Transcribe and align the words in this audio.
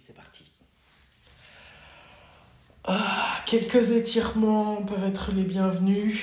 c'est 0.00 0.14
parti. 0.14 0.44
Ah, 2.84 3.42
quelques 3.46 3.90
étirements 3.90 4.76
peuvent 4.82 5.04
être 5.04 5.32
les 5.32 5.42
bienvenus. 5.42 6.22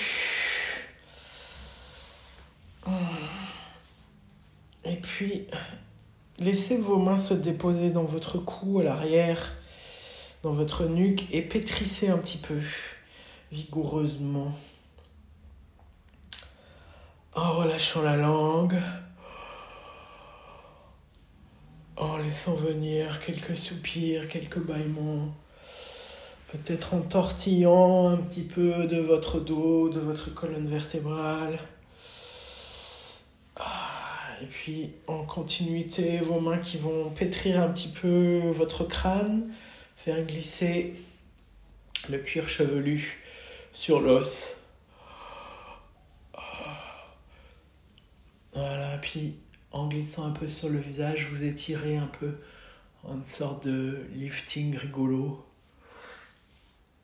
Et 4.85 4.95
puis, 4.97 5.47
laissez 6.39 6.77
vos 6.77 6.97
mains 6.97 7.17
se 7.17 7.33
déposer 7.33 7.91
dans 7.91 8.03
votre 8.03 8.37
cou, 8.37 8.79
à 8.79 8.83
l'arrière, 8.83 9.53
dans 10.43 10.51
votre 10.51 10.85
nuque, 10.85 11.27
et 11.31 11.41
pétrissez 11.41 12.09
un 12.09 12.17
petit 12.17 12.37
peu, 12.37 12.59
vigoureusement. 13.51 14.55
En 17.33 17.51
relâchant 17.53 18.01
la 18.01 18.15
langue. 18.15 18.81
En 21.97 22.17
laissant 22.17 22.55
venir 22.55 23.21
quelques 23.25 23.55
soupirs, 23.55 24.27
quelques 24.27 24.59
bâillements. 24.59 25.33
Peut-être 26.47 26.93
en 26.93 27.01
tortillant 27.01 28.09
un 28.09 28.17
petit 28.17 28.43
peu 28.43 28.85
de 28.85 28.99
votre 28.99 29.39
dos, 29.39 29.87
de 29.87 29.99
votre 29.99 30.33
colonne 30.33 30.67
vertébrale. 30.67 31.57
Ah, 33.55 34.35
et 34.41 34.45
puis 34.45 34.91
en 35.07 35.23
continuité, 35.23 36.19
vos 36.19 36.41
mains 36.41 36.57
qui 36.57 36.77
vont 36.77 37.09
pétrir 37.11 37.61
un 37.61 37.69
petit 37.69 37.89
peu 37.89 38.39
votre 38.51 38.83
crâne, 38.83 39.53
faire 39.95 40.21
glisser 40.25 40.95
le 42.09 42.17
cuir 42.17 42.49
chevelu 42.49 43.21
sur 43.71 44.01
l'os. 44.01 44.55
Voilà, 48.53 48.97
puis 48.97 49.35
en 49.75 49.87
glissant 49.87 50.25
un 50.25 50.31
peu 50.31 50.47
sur 50.47 50.69
le 50.69 50.79
visage, 50.79 51.27
vous 51.29 51.43
étirez 51.43 51.97
un 51.97 52.07
peu 52.07 52.37
en 53.03 53.15
une 53.15 53.25
sorte 53.25 53.67
de 53.67 54.07
lifting 54.13 54.77
rigolo 54.77 55.45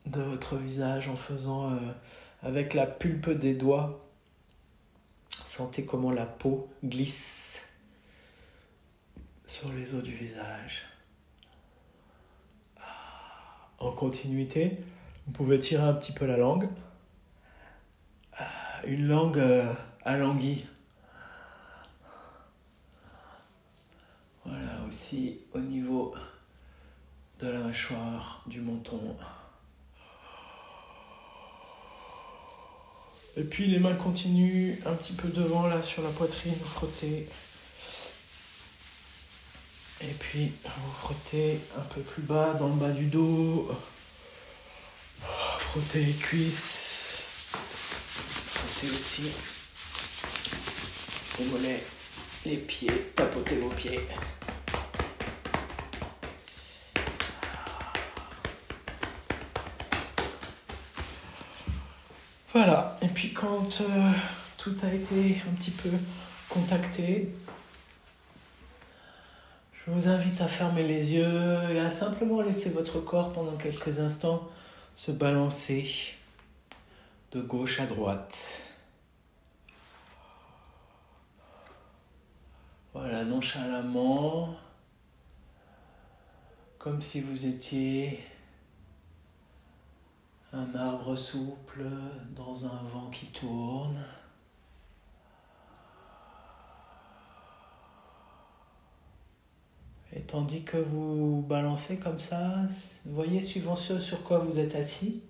de 0.06 0.22
votre 0.22 0.56
visage 0.56 1.06
en 1.06 1.14
faisant 1.14 1.70
euh, 1.70 1.76
avec 2.42 2.72
la 2.72 2.86
pulpe 2.86 3.28
des 3.28 3.54
doigts. 3.54 4.02
Sentez 5.44 5.84
comment 5.84 6.10
la 6.10 6.24
peau 6.24 6.70
glisse 6.82 7.62
sur 9.44 9.70
les 9.72 9.92
os 9.94 10.02
du 10.02 10.12
visage. 10.12 10.86
Ah, 12.80 13.68
en 13.80 13.92
continuité, 13.92 14.78
vous 15.26 15.32
pouvez 15.32 15.60
tirer 15.60 15.84
un 15.84 15.92
petit 15.92 16.12
peu 16.12 16.24
la 16.24 16.38
langue. 16.38 16.70
Ah, 18.38 18.46
une 18.86 19.08
langue 19.08 19.38
euh, 19.38 19.70
alanguie. 20.06 20.66
Voilà, 24.44 24.81
aussi 24.92 25.38
au 25.54 25.58
niveau 25.58 26.14
de 27.40 27.48
la 27.48 27.60
mâchoire, 27.60 28.42
du 28.46 28.60
menton. 28.60 29.16
Et 33.38 33.44
puis 33.44 33.66
les 33.68 33.78
mains 33.78 33.94
continuent 33.94 34.74
un 34.84 34.92
petit 34.92 35.14
peu 35.14 35.28
devant 35.28 35.66
là 35.66 35.82
sur 35.82 36.02
la 36.02 36.10
poitrine, 36.10 36.52
vous 36.52 36.68
frottez. 36.68 37.26
Et 40.02 40.14
puis 40.18 40.52
vous 40.62 40.92
frottez 40.92 41.58
un 41.78 41.84
peu 41.94 42.02
plus 42.02 42.22
bas 42.22 42.52
dans 42.52 42.68
le 42.68 42.74
bas 42.74 42.90
du 42.90 43.06
dos. 43.06 43.70
Frottez 45.22 46.04
les 46.04 46.12
cuisses. 46.12 47.48
Frottez 48.44 48.88
aussi 48.88 49.22
les 51.38 51.46
mollets, 51.46 51.82
les 52.44 52.58
pieds, 52.58 53.12
tapotez 53.14 53.56
vos 53.56 53.70
pieds. 53.70 54.00
Puis 63.22 63.32
quand 63.32 63.80
euh, 63.82 64.10
tout 64.58 64.74
a 64.82 64.92
été 64.92 65.40
un 65.48 65.54
petit 65.54 65.70
peu 65.70 65.90
contacté, 66.48 67.32
je 69.74 69.92
vous 69.92 70.08
invite 70.08 70.40
à 70.40 70.48
fermer 70.48 70.82
les 70.82 71.12
yeux 71.12 71.60
et 71.70 71.78
à 71.78 71.88
simplement 71.88 72.40
laisser 72.40 72.70
votre 72.70 72.98
corps 72.98 73.32
pendant 73.32 73.56
quelques 73.56 74.00
instants 74.00 74.50
se 74.96 75.12
balancer 75.12 76.16
de 77.30 77.40
gauche 77.40 77.78
à 77.78 77.86
droite. 77.86 78.66
Voilà, 82.92 83.24
nonchalamment, 83.24 84.56
comme 86.78 87.00
si 87.00 87.20
vous 87.20 87.46
étiez 87.46 88.18
un 90.52 90.74
arbre 90.74 91.16
souple 91.16 91.84
dans 92.36 92.66
un 92.66 92.82
vent 92.92 93.08
qui 93.10 93.26
tourne. 93.26 94.04
Et 100.14 100.20
tandis 100.20 100.62
que 100.62 100.76
vous 100.76 101.42
balancez 101.48 101.96
comme 101.96 102.18
ça, 102.18 102.66
voyez 103.06 103.40
suivant 103.40 103.74
ce 103.74 103.98
sur 103.98 104.22
quoi 104.22 104.40
vous 104.40 104.58
êtes 104.58 104.74
assis, 104.74 105.22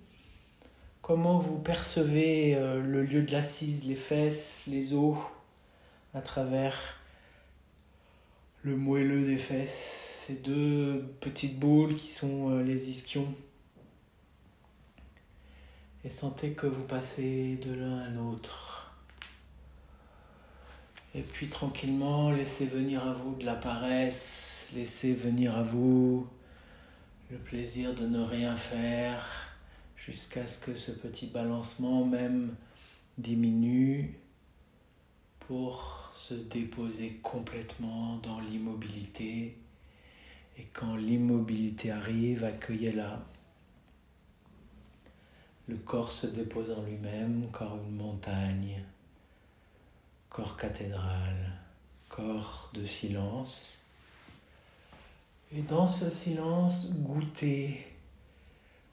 comment 1.01 1.39
vous 1.39 1.57
percevez 1.57 2.55
euh, 2.55 2.81
le 2.81 3.03
lieu 3.03 3.23
de 3.23 3.31
l'assise, 3.31 3.85
les 3.85 3.95
fesses, 3.95 4.63
les 4.67 4.93
os, 4.93 5.15
à 6.13 6.19
travers 6.19 6.75
le 8.61 8.75
moelleux 8.75 9.25
des 9.25 9.37
fesses, 9.37 10.25
ces 10.27 10.35
deux 10.35 11.15
petites 11.21 11.57
boules 11.57 11.95
qui 11.95 12.09
sont 12.09 12.49
euh, 12.49 12.61
les 12.61 12.89
ischions 12.89 13.33
et 16.05 16.09
sentez 16.09 16.51
que 16.53 16.67
vous 16.67 16.83
passez 16.83 17.57
de 17.57 17.73
l'un 17.73 17.99
à 17.99 18.09
l'autre. 18.09 18.93
Et 21.15 21.21
puis 21.21 21.47
tranquillement, 21.47 22.31
laissez 22.31 22.65
venir 22.65 23.05
à 23.07 23.13
vous 23.13 23.35
de 23.35 23.45
la 23.45 23.55
paresse, 23.55 24.67
laissez 24.73 25.13
venir 25.13 25.57
à 25.57 25.63
vous 25.63 26.27
le 27.31 27.37
plaisir 27.37 27.93
de 27.93 28.05
ne 28.05 28.21
rien 28.21 28.55
faire 28.55 29.27
jusqu'à 29.95 30.45
ce 30.47 30.59
que 30.59 30.75
ce 30.75 30.91
petit 30.91 31.27
balancement 31.27 32.05
même 32.05 32.55
diminue 33.17 34.17
pour 35.39 36.11
se 36.13 36.33
déposer 36.33 37.19
complètement 37.21 38.17
dans 38.17 38.39
l'immobilité. 38.39 39.57
Et 40.57 40.65
quand 40.73 40.95
l'immobilité 40.95 41.91
arrive, 41.91 42.43
accueillez-la 42.43 43.23
le 45.67 45.77
corps 45.77 46.11
se 46.11 46.27
dépose 46.27 46.71
en 46.71 46.81
lui-même, 46.81 47.49
corps 47.51 47.77
une 47.77 47.95
montagne, 47.95 48.83
corps 50.29 50.57
cathédrale, 50.57 51.53
corps 52.09 52.69
de 52.73 52.83
silence. 52.83 53.87
Et 55.51 55.61
dans 55.61 55.87
ce 55.87 56.09
silence, 56.09 56.91
goûtez, 56.91 57.85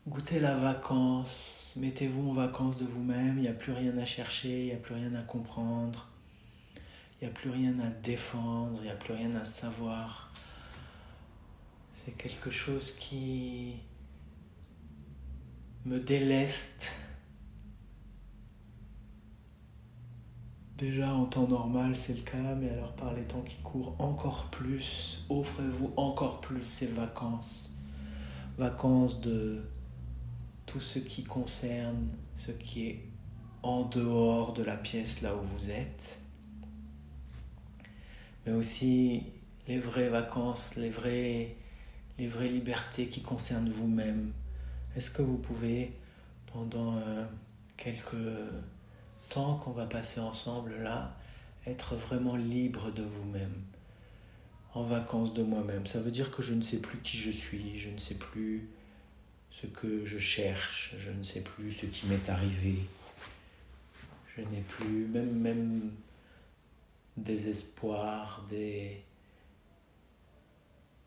goûtez 0.06 0.38
la 0.38 0.54
vacance, 0.54 1.72
mettez-vous 1.76 2.30
en 2.30 2.34
vacances 2.34 2.78
de 2.78 2.84
vous-même, 2.84 3.38
il 3.38 3.42
n'y 3.42 3.48
a 3.48 3.52
plus 3.52 3.72
rien 3.72 3.96
à 3.98 4.04
chercher, 4.04 4.60
il 4.60 4.66
n'y 4.66 4.72
a 4.72 4.76
plus 4.76 4.94
rien 4.94 5.14
à 5.14 5.22
comprendre, 5.22 6.08
il 7.20 7.24
n'y 7.24 7.30
a 7.30 7.34
plus 7.34 7.50
rien 7.50 7.78
à 7.80 7.88
défendre, 7.88 8.78
il 8.80 8.84
n'y 8.84 8.90
a 8.90 8.96
plus 8.96 9.14
rien 9.14 9.34
à 9.34 9.44
savoir. 9.44 10.32
C'est 11.92 12.16
quelque 12.16 12.50
chose 12.50 12.92
qui 12.92 13.76
me 15.84 15.98
déleste. 15.98 16.92
Déjà 20.76 21.12
en 21.12 21.26
temps 21.26 21.46
normal 21.46 21.96
c'est 21.96 22.14
le 22.14 22.22
cas, 22.22 22.54
mais 22.54 22.70
alors 22.70 22.92
par 22.94 23.12
les 23.12 23.24
temps 23.24 23.42
qui 23.42 23.56
courent 23.62 23.94
encore 23.98 24.46
plus, 24.50 25.24
offrez-vous 25.28 25.92
encore 25.96 26.40
plus 26.40 26.64
ces 26.64 26.86
vacances. 26.86 27.78
Vacances 28.56 29.20
de 29.20 29.62
tout 30.66 30.80
ce 30.80 30.98
qui 30.98 31.24
concerne 31.24 32.08
ce 32.34 32.50
qui 32.50 32.86
est 32.86 33.08
en 33.62 33.84
dehors 33.84 34.52
de 34.52 34.62
la 34.62 34.76
pièce 34.76 35.20
là 35.20 35.34
où 35.36 35.42
vous 35.42 35.70
êtes, 35.70 36.22
mais 38.46 38.52
aussi 38.52 39.24
les 39.68 39.78
vraies 39.78 40.08
vacances, 40.08 40.76
les 40.76 40.88
vraies, 40.88 41.56
les 42.18 42.28
vraies 42.28 42.48
libertés 42.48 43.08
qui 43.08 43.20
concernent 43.20 43.68
vous-même, 43.68 44.32
est-ce 44.96 45.10
que 45.10 45.22
vous 45.22 45.38
pouvez, 45.38 45.92
pendant 46.52 46.96
euh, 46.96 47.24
quelques 47.76 48.16
temps 49.28 49.56
qu'on 49.56 49.70
va 49.70 49.86
passer 49.86 50.20
ensemble 50.20 50.74
là, 50.82 51.16
être 51.66 51.94
vraiment 51.94 52.36
libre 52.36 52.90
de 52.90 53.02
vous-même, 53.02 53.62
en 54.74 54.82
vacances 54.82 55.34
de 55.34 55.42
moi-même 55.42 55.86
Ça 55.86 56.00
veut 56.00 56.10
dire 56.10 56.30
que 56.30 56.42
je 56.42 56.54
ne 56.54 56.62
sais 56.62 56.78
plus 56.78 56.98
qui 56.98 57.16
je 57.16 57.30
suis, 57.30 57.78
je 57.78 57.90
ne 57.90 57.98
sais 57.98 58.14
plus 58.14 58.68
ce 59.50 59.66
que 59.66 60.04
je 60.04 60.18
cherche, 60.18 60.94
je 60.98 61.10
ne 61.10 61.22
sais 61.22 61.40
plus 61.40 61.72
ce 61.72 61.86
qui 61.86 62.06
m'est 62.06 62.28
arrivé. 62.28 62.76
Je 64.36 64.42
n'ai 64.42 64.60
plus 64.60 65.06
même, 65.06 65.32
même 65.32 65.90
des 67.16 67.48
espoirs, 67.48 68.44
des, 68.48 69.02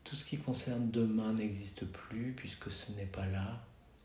Tout 0.03 0.15
ce 0.15 0.25
qui 0.25 0.37
concerne 0.37 0.91
demain 0.91 1.33
n'existe 1.33 1.85
plus 1.85 2.33
puisque 2.35 2.69
ce 2.69 2.91
n'est 2.93 3.05
pas 3.05 3.25
là. 3.27 3.63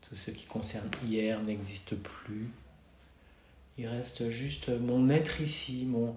Tout 0.09 0.15
ce 0.15 0.31
qui 0.31 0.47
concerne 0.47 0.91
hier 1.05 1.43
n'existe 1.43 1.95
plus. 1.97 2.51
Il 3.77 3.87
reste 3.87 4.31
juste 4.31 4.71
mon 4.71 5.09
être 5.09 5.41
ici, 5.43 5.85
mon 5.85 6.17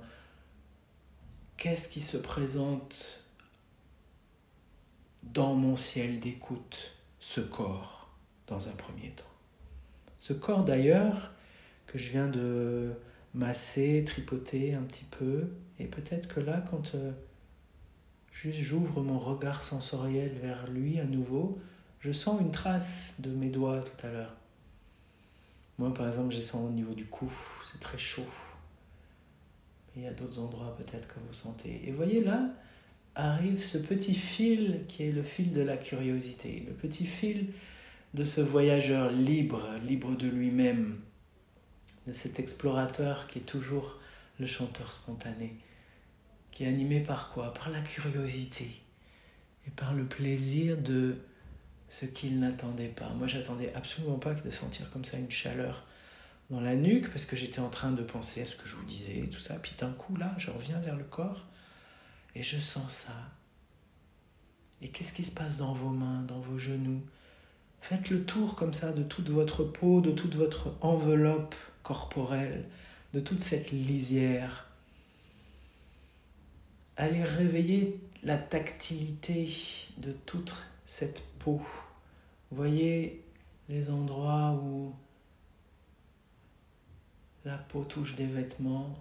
qu'est-ce 1.57 1.89
qui 1.89 1.99
se 1.99 2.17
présente 2.17 3.25
dans 5.23 5.55
mon 5.55 5.75
ciel 5.75 6.19
d'écoute, 6.19 6.93
ce 7.19 7.41
corps, 7.41 8.09
dans 8.47 8.69
un 8.69 8.71
premier 8.71 9.09
temps. 9.09 9.25
Ce 10.17 10.33
corps 10.33 10.63
d'ailleurs, 10.63 11.33
que 11.85 11.97
je 11.99 12.09
viens 12.11 12.29
de 12.29 12.93
masser, 13.33 14.03
tripoter 14.05 14.73
un 14.73 14.83
petit 14.83 15.05
peu, 15.05 15.49
et 15.79 15.85
peut-être 15.85 16.33
que 16.33 16.39
là, 16.39 16.63
quand 16.71 16.95
euh, 16.95 17.11
juste 18.31 18.59
j'ouvre 18.59 19.01
mon 19.01 19.19
regard 19.19 19.63
sensoriel 19.63 20.31
vers 20.41 20.69
lui 20.71 20.99
à 20.99 21.05
nouveau, 21.05 21.59
je 22.01 22.11
sens 22.11 22.41
une 22.41 22.51
trace 22.51 23.15
de 23.19 23.29
mes 23.29 23.49
doigts 23.49 23.81
tout 23.81 24.05
à 24.05 24.11
l'heure. 24.11 24.35
Moi, 25.77 25.93
par 25.93 26.07
exemple, 26.07 26.33
j'ai 26.33 26.41
sens 26.41 26.67
au 26.67 26.71
niveau 26.71 26.93
du 26.93 27.05
cou, 27.05 27.31
c'est 27.63 27.79
très 27.79 27.97
chaud. 27.97 28.27
Il 29.95 30.03
y 30.03 30.07
a 30.07 30.13
d'autres 30.13 30.39
endroits 30.39 30.75
peut-être 30.77 31.07
que 31.07 31.19
vous 31.19 31.33
sentez. 31.33 31.81
Et 31.87 31.91
voyez 31.91 32.23
là, 32.23 32.49
arrive 33.15 33.61
ce 33.61 33.77
petit 33.77 34.15
fil 34.15 34.85
qui 34.87 35.03
est 35.03 35.11
le 35.11 35.23
fil 35.23 35.51
de 35.51 35.61
la 35.61 35.77
curiosité, 35.77 36.63
le 36.67 36.73
petit 36.73 37.05
fil 37.05 37.53
de 38.13 38.23
ce 38.23 38.41
voyageur 38.41 39.11
libre, 39.11 39.63
libre 39.85 40.15
de 40.15 40.27
lui-même, 40.27 40.99
de 42.07 42.13
cet 42.13 42.39
explorateur 42.39 43.27
qui 43.27 43.39
est 43.39 43.43
toujours 43.43 43.99
le 44.39 44.45
chanteur 44.47 44.91
spontané, 44.91 45.57
qui 46.51 46.63
est 46.63 46.67
animé 46.67 46.99
par 46.99 47.29
quoi? 47.29 47.53
Par 47.53 47.69
la 47.69 47.81
curiosité 47.81 48.69
et 49.67 49.71
par 49.71 49.93
le 49.93 50.05
plaisir 50.05 50.77
de 50.77 51.17
ce 51.91 52.05
qu'il 52.05 52.39
n'attendait 52.39 52.87
pas. 52.87 53.09
Moi, 53.09 53.27
j'attendais 53.27 53.73
absolument 53.73 54.17
pas 54.17 54.33
de 54.33 54.49
sentir 54.49 54.89
comme 54.91 55.03
ça 55.03 55.17
une 55.17 55.29
chaleur 55.29 55.85
dans 56.49 56.61
la 56.61 56.73
nuque 56.73 57.09
parce 57.09 57.25
que 57.25 57.35
j'étais 57.35 57.59
en 57.59 57.67
train 57.67 57.91
de 57.91 58.01
penser 58.01 58.41
à 58.41 58.45
ce 58.45 58.55
que 58.55 58.65
je 58.65 58.77
vous 58.77 58.85
disais, 58.85 59.27
tout 59.27 59.41
ça. 59.41 59.55
Puis 59.55 59.73
d'un 59.77 59.91
coup, 59.91 60.15
là, 60.15 60.33
je 60.37 60.51
reviens 60.51 60.79
vers 60.79 60.95
le 60.95 61.03
corps 61.03 61.45
et 62.33 62.43
je 62.43 62.57
sens 62.59 62.93
ça. 62.93 63.13
Et 64.81 64.87
qu'est-ce 64.87 65.11
qui 65.11 65.25
se 65.25 65.31
passe 65.31 65.57
dans 65.57 65.73
vos 65.73 65.89
mains, 65.89 66.21
dans 66.21 66.39
vos 66.39 66.57
genoux? 66.57 67.01
Faites 67.81 68.09
le 68.09 68.23
tour 68.23 68.55
comme 68.55 68.73
ça 68.73 68.93
de 68.93 69.03
toute 69.03 69.29
votre 69.29 69.65
peau, 69.65 69.99
de 69.99 70.13
toute 70.13 70.35
votre 70.35 70.73
enveloppe 70.79 71.55
corporelle, 71.83 72.69
de 73.11 73.19
toute 73.19 73.41
cette 73.41 73.71
lisière. 73.71 74.69
Allez 76.95 77.21
réveiller 77.21 77.99
la 78.23 78.37
tactilité 78.37 79.53
de 79.97 80.13
toute 80.25 80.53
cette 80.91 81.23
peau. 81.39 81.61
Voyez 82.51 83.23
les 83.69 83.89
endroits 83.91 84.59
où 84.61 84.93
la 87.45 87.57
peau 87.57 87.85
touche 87.85 88.13
des 88.15 88.25
vêtements, 88.25 88.93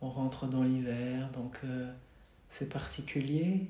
on 0.00 0.10
rentre 0.10 0.46
dans 0.46 0.62
l'hiver, 0.62 1.28
donc 1.32 1.58
euh, 1.64 1.92
c'est 2.48 2.68
particulier. 2.68 3.66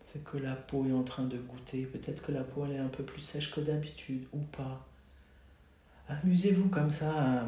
C'est 0.00 0.24
que 0.24 0.38
la 0.38 0.56
peau 0.56 0.86
est 0.86 0.92
en 0.92 1.04
train 1.04 1.24
de 1.24 1.36
goûter. 1.36 1.84
Peut-être 1.84 2.22
que 2.22 2.32
la 2.32 2.44
peau 2.44 2.64
elle 2.64 2.76
est 2.76 2.78
un 2.78 2.88
peu 2.88 3.04
plus 3.04 3.20
sèche 3.20 3.54
que 3.54 3.60
d'habitude 3.60 4.26
ou 4.32 4.38
pas. 4.38 4.86
Amusez-vous 6.08 6.70
comme 6.70 6.90
ça 6.90 7.42
à 7.42 7.44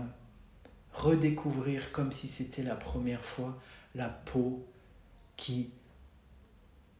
redécouvrir 0.92 1.90
comme 1.92 2.12
si 2.12 2.28
c'était 2.28 2.62
la 2.62 2.76
première 2.76 3.24
fois 3.24 3.58
la 3.94 4.10
peau 4.10 4.62
qui 5.36 5.70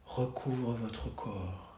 recouvre 0.03 0.73
votre 0.73 1.13
corps. 1.13 1.70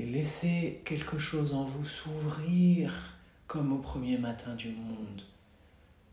Et 0.00 0.06
laissez 0.06 0.80
quelque 0.86 1.18
chose 1.18 1.52
en 1.52 1.62
vous 1.62 1.84
s'ouvrir 1.84 3.18
comme 3.46 3.70
au 3.70 3.80
premier 3.80 4.16
matin 4.16 4.54
du 4.54 4.70
monde. 4.70 5.24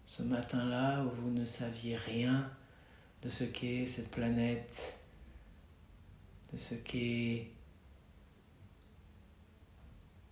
Ce 0.06 0.24
matin-là 0.24 1.06
où 1.06 1.10
vous 1.10 1.32
ne 1.32 1.46
saviez 1.46 1.96
rien 1.96 2.52
de 3.22 3.30
ce 3.30 3.46
qu'est 3.46 3.86
cette 3.86 4.12
planète, 4.12 5.00
de 6.52 6.58
ce 6.58 6.76
qu'est 6.76 7.50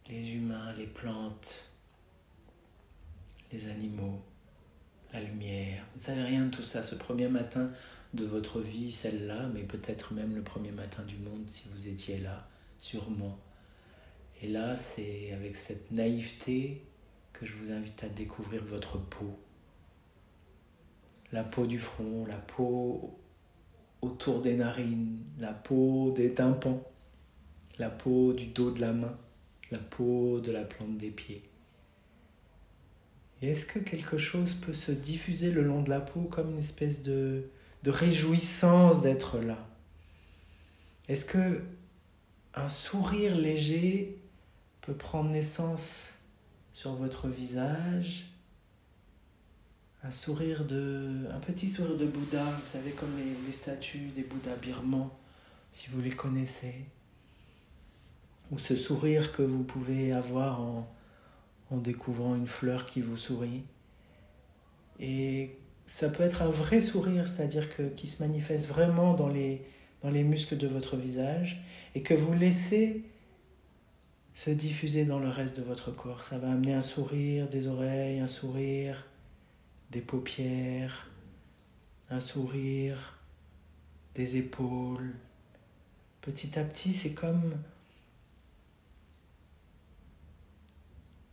les 0.09 0.31
humains, 0.31 0.73
les 0.73 0.87
plantes, 0.87 1.71
les 3.53 3.67
animaux, 3.67 4.21
la 5.13 5.21
lumière. 5.21 5.85
Vous 5.93 5.99
ne 5.99 6.03
savez 6.03 6.23
rien 6.23 6.47
de 6.47 6.51
tout 6.51 6.63
ça. 6.63 6.83
Ce 6.83 6.95
premier 6.95 7.29
matin 7.29 7.71
de 8.13 8.25
votre 8.25 8.59
vie, 8.59 8.91
celle-là, 8.91 9.47
mais 9.53 9.63
peut-être 9.63 10.13
même 10.13 10.35
le 10.35 10.43
premier 10.43 10.71
matin 10.71 11.03
du 11.03 11.15
monde 11.15 11.45
si 11.47 11.69
vous 11.73 11.87
étiez 11.87 12.19
là, 12.19 12.49
sûrement. 12.77 13.39
Et 14.41 14.47
là, 14.47 14.75
c'est 14.75 15.31
avec 15.31 15.55
cette 15.55 15.91
naïveté 15.91 16.83
que 17.33 17.45
je 17.45 17.53
vous 17.55 17.71
invite 17.71 18.03
à 18.03 18.09
découvrir 18.09 18.63
votre 18.63 18.97
peau. 18.97 19.39
La 21.31 21.43
peau 21.43 21.65
du 21.65 21.79
front, 21.79 22.25
la 22.25 22.37
peau 22.37 23.19
autour 24.01 24.41
des 24.41 24.55
narines, 24.55 25.19
la 25.39 25.53
peau 25.53 26.11
des 26.11 26.33
tympans, 26.33 26.83
la 27.77 27.89
peau 27.89 28.33
du 28.33 28.47
dos 28.47 28.71
de 28.71 28.81
la 28.81 28.93
main, 28.93 29.17
la 29.71 29.79
peau 29.79 30.39
de 30.39 30.51
la 30.51 30.63
plante 30.63 30.97
des 30.97 31.11
pieds. 31.11 31.43
Est-ce 33.41 33.65
que 33.65 33.79
quelque 33.79 34.17
chose 34.17 34.53
peut 34.53 34.73
se 34.73 34.91
diffuser 34.91 35.51
le 35.51 35.61
long 35.61 35.81
de 35.81 35.89
la 35.89 35.99
peau 35.99 36.21
comme 36.21 36.51
une 36.51 36.59
espèce 36.59 37.01
de, 37.01 37.49
de 37.83 37.91
réjouissance 37.91 39.01
d'être 39.01 39.39
là? 39.39 39.67
Est-ce 41.07 41.25
que 41.25 41.61
un 42.55 42.69
sourire 42.69 43.35
léger 43.35 44.17
peut 44.81 44.95
prendre 44.95 45.29
naissance 45.29 46.19
sur 46.71 46.93
votre 46.95 47.27
visage 47.27 48.25
un 50.03 50.11
sourire 50.11 50.65
de 50.65 51.27
un 51.31 51.39
petit 51.39 51.67
sourire 51.67 51.97
de 51.97 52.05
Bouddha 52.05 52.43
vous 52.43 52.65
savez 52.65 52.91
comme 52.91 53.11
les, 53.17 53.51
statues 53.51 54.09
des 54.15 54.23
Bouddhas 54.23 54.55
birmans 54.55 55.17
si 55.71 55.89
vous 55.89 56.01
les 56.01 56.11
connaissez 56.11 56.85
ou 58.51 58.59
ce 58.59 58.75
sourire 58.75 59.31
que 59.31 59.41
vous 59.41 59.63
pouvez 59.63 60.13
avoir 60.13 60.61
en, 60.61 60.87
en 61.71 61.77
découvrant 61.77 62.35
une 62.35 62.47
fleur 62.47 62.85
qui 62.85 63.01
vous 63.01 63.17
sourit. 63.17 63.63
Et 64.99 65.57
ça 65.85 66.09
peut 66.09 66.23
être 66.23 66.41
un 66.41 66.49
vrai 66.49 66.81
sourire, 66.81 67.27
c'est-à-dire 67.27 67.75
que, 67.75 67.83
qui 67.83 68.07
se 68.07 68.21
manifeste 68.21 68.69
vraiment 68.69 69.13
dans 69.13 69.27
les, 69.27 69.65
les 70.09 70.23
muscles 70.23 70.57
de 70.57 70.67
votre 70.67 70.95
visage 70.97 71.63
et 71.93 72.01
que 72.01 72.13
vous 72.13 72.33
laissez 72.33 73.03
se 74.33 74.49
diffuser 74.49 75.05
dans 75.05 75.19
le 75.19 75.29
reste 75.29 75.57
de 75.57 75.63
votre 75.63 75.91
corps. 75.91 76.23
Ça 76.23 76.37
va 76.37 76.51
amener 76.51 76.73
un 76.73 76.81
sourire 76.81 77.47
des 77.47 77.67
oreilles, 77.67 78.19
un 78.19 78.27
sourire 78.27 79.05
des 79.91 80.01
paupières, 80.01 81.09
un 82.09 82.19
sourire 82.19 83.19
des 84.13 84.37
épaules. 84.37 85.13
Petit 86.21 86.59
à 86.59 86.63
petit, 86.63 86.91
c'est 86.91 87.13
comme 87.13 87.55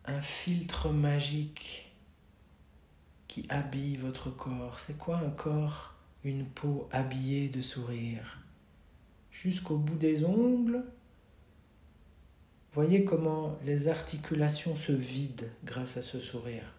un 0.05 0.21
filtre 0.21 0.91
magique 0.91 1.93
qui 3.27 3.47
habille 3.49 3.97
votre 3.97 4.31
corps. 4.31 4.79
C'est 4.79 4.99
quoi 4.99 5.19
un 5.19 5.31
corps 5.31 5.95
Une 6.25 6.45
peau 6.45 6.89
habillée 6.93 7.49
de 7.49 7.61
sourire? 7.61 8.42
Jusqu'au 9.33 9.77
bout 9.77 9.97
des 9.97 10.25
ongles, 10.25 10.85
voyez 12.73 13.05
comment 13.05 13.59
les 13.65 13.89
articulations 13.89 14.77
se 14.77 14.93
vident 14.93 15.47
grâce 15.65 15.97
à 15.97 16.03
ce 16.03 16.21
sourire. 16.21 16.75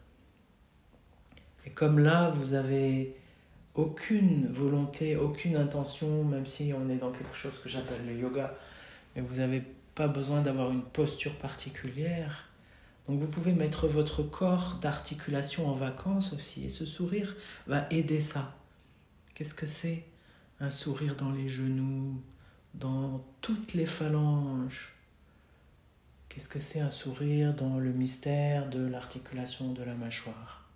Et 1.65 1.69
comme 1.72 2.00
là, 2.00 2.29
vous 2.29 2.53
avez 2.53 3.15
aucune 3.75 4.48
volonté, 4.48 5.17
aucune 5.17 5.57
intention, 5.57 6.24
même 6.24 6.45
si 6.45 6.74
on 6.74 6.89
est 6.89 6.98
dans 6.98 7.12
quelque 7.12 7.36
chose 7.36 7.60
que 7.60 7.67
j'appelle 7.67 8.05
le 8.05 8.15
yoga, 8.15 8.55
mais 9.15 9.22
vous 9.22 9.36
n'avez 9.36 9.63
pas 9.95 10.07
besoin 10.07 10.41
d'avoir 10.41 10.72
une 10.72 10.83
posture 10.83 11.36
particulière 11.38 12.53
donc 13.07 13.19
vous 13.19 13.27
pouvez 13.27 13.51
mettre 13.51 13.88
votre 13.88 14.24
corps 14.24 14.77
d'articulation 14.81 15.67
en 15.67 15.74
vacances 15.74 16.33
aussi. 16.33 16.63
Et 16.63 16.69
ce 16.69 16.86
sourire 16.86 17.36
va 17.67 17.86
aider 17.91 18.19
ça. 18.19 18.55
Qu'est-ce 19.33 19.53
que 19.53 19.65
c'est? 19.65 20.05
Un 20.60 20.69
sourire 20.69 21.15
dans 21.15 21.31
les 21.31 21.50
genoux, 21.50 22.22
dans 22.74 23.24
toutes 23.42 23.74
les 23.74 23.86
phalanges. 23.86 24.94
Qu'est-ce 26.30 26.50
que 26.50 26.60
c'est 26.60 26.80
un 26.80 26.89
sourire 26.89 27.53
dans 27.53 27.77
le 27.77 27.92
mystère 27.92 28.70
de 28.70 28.86
l'articulation 28.86 29.72
de 29.72 29.84
la 29.84 29.94
mâchoire? 29.94 30.70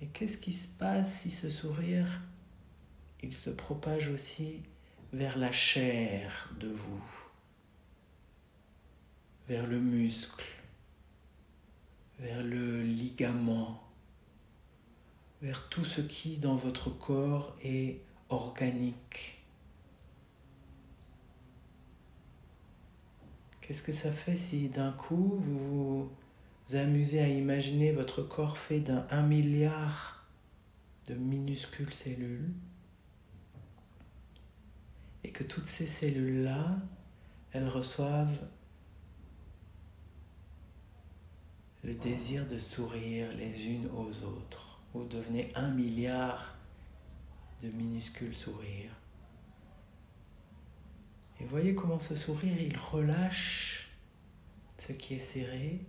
Et 0.00 0.06
qu'est-ce 0.06 0.38
qui 0.38 0.52
se 0.52 0.68
passe 0.78 1.20
si 1.20 1.30
ce 1.30 1.48
sourire, 1.48 2.20
il 3.22 3.34
se 3.34 3.50
propage 3.50 4.08
aussi 4.08 4.62
vers 5.12 5.36
la 5.38 5.50
chair 5.50 6.50
de 6.60 6.68
vous 6.68 7.28
vers 9.48 9.66
le 9.66 9.80
muscle, 9.80 10.44
vers 12.18 12.42
le 12.42 12.82
ligament, 12.82 13.82
vers 15.42 15.68
tout 15.68 15.84
ce 15.84 16.00
qui 16.00 16.38
dans 16.38 16.56
votre 16.56 16.90
corps 16.90 17.54
est 17.62 18.00
organique. 18.28 19.42
Qu'est-ce 23.60 23.82
que 23.82 23.92
ça 23.92 24.10
fait 24.10 24.36
si 24.36 24.68
d'un 24.68 24.92
coup 24.92 25.38
vous 25.40 26.10
vous 26.68 26.76
amusez 26.76 27.20
à 27.20 27.28
imaginer 27.28 27.92
votre 27.92 28.22
corps 28.22 28.58
fait 28.58 28.80
d'un 28.80 29.06
un 29.10 29.22
milliard 29.22 30.26
de 31.06 31.14
minuscules 31.14 31.92
cellules 31.92 32.50
et 35.24 35.30
que 35.30 35.44
toutes 35.44 35.66
ces 35.66 35.86
cellules-là, 35.86 36.78
elles 37.52 37.68
reçoivent 37.68 38.46
le 41.84 41.94
désir 41.94 42.46
de 42.46 42.58
sourire 42.58 43.28
les 43.36 43.66
unes 43.66 43.88
aux 43.96 44.24
autres? 44.24 44.67
Vous 44.94 45.04
devenez 45.04 45.52
un 45.54 45.70
milliard 45.70 46.56
de 47.62 47.68
minuscules 47.76 48.34
sourires. 48.34 48.94
Et 51.40 51.44
voyez 51.44 51.74
comment 51.74 51.98
ce 51.98 52.16
sourire, 52.16 52.60
il 52.60 52.76
relâche 52.76 53.90
ce 54.78 54.92
qui 54.92 55.14
est 55.14 55.18
serré 55.18 55.80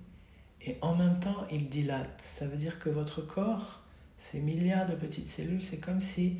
et 0.61 0.77
en 0.81 0.95
même 0.95 1.19
temps, 1.19 1.47
il 1.51 1.69
dilate. 1.69 2.21
Ça 2.21 2.47
veut 2.47 2.57
dire 2.57 2.79
que 2.79 2.89
votre 2.89 3.21
corps, 3.21 3.81
ces 4.17 4.39
milliards 4.39 4.85
de 4.85 4.95
petites 4.95 5.27
cellules, 5.27 5.61
c'est 5.61 5.79
comme 5.79 5.99
si 5.99 6.37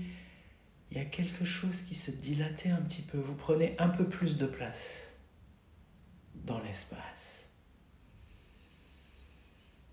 il 0.92 0.98
y 0.98 1.00
a 1.00 1.06
quelque 1.06 1.46
chose 1.46 1.84
qui 1.84 1.96
se 1.96 2.12
dilatait 2.12 2.70
un 2.70 2.82
petit 2.82 3.02
peu. 3.02 3.18
Vous 3.18 3.36
prenez 3.36 3.76
un 3.80 3.90
peu 3.90 4.08
plus 4.08 4.38
de 4.38 4.46
place 4.46 5.16
dans 6.36 6.60
l'espace. 6.60 7.39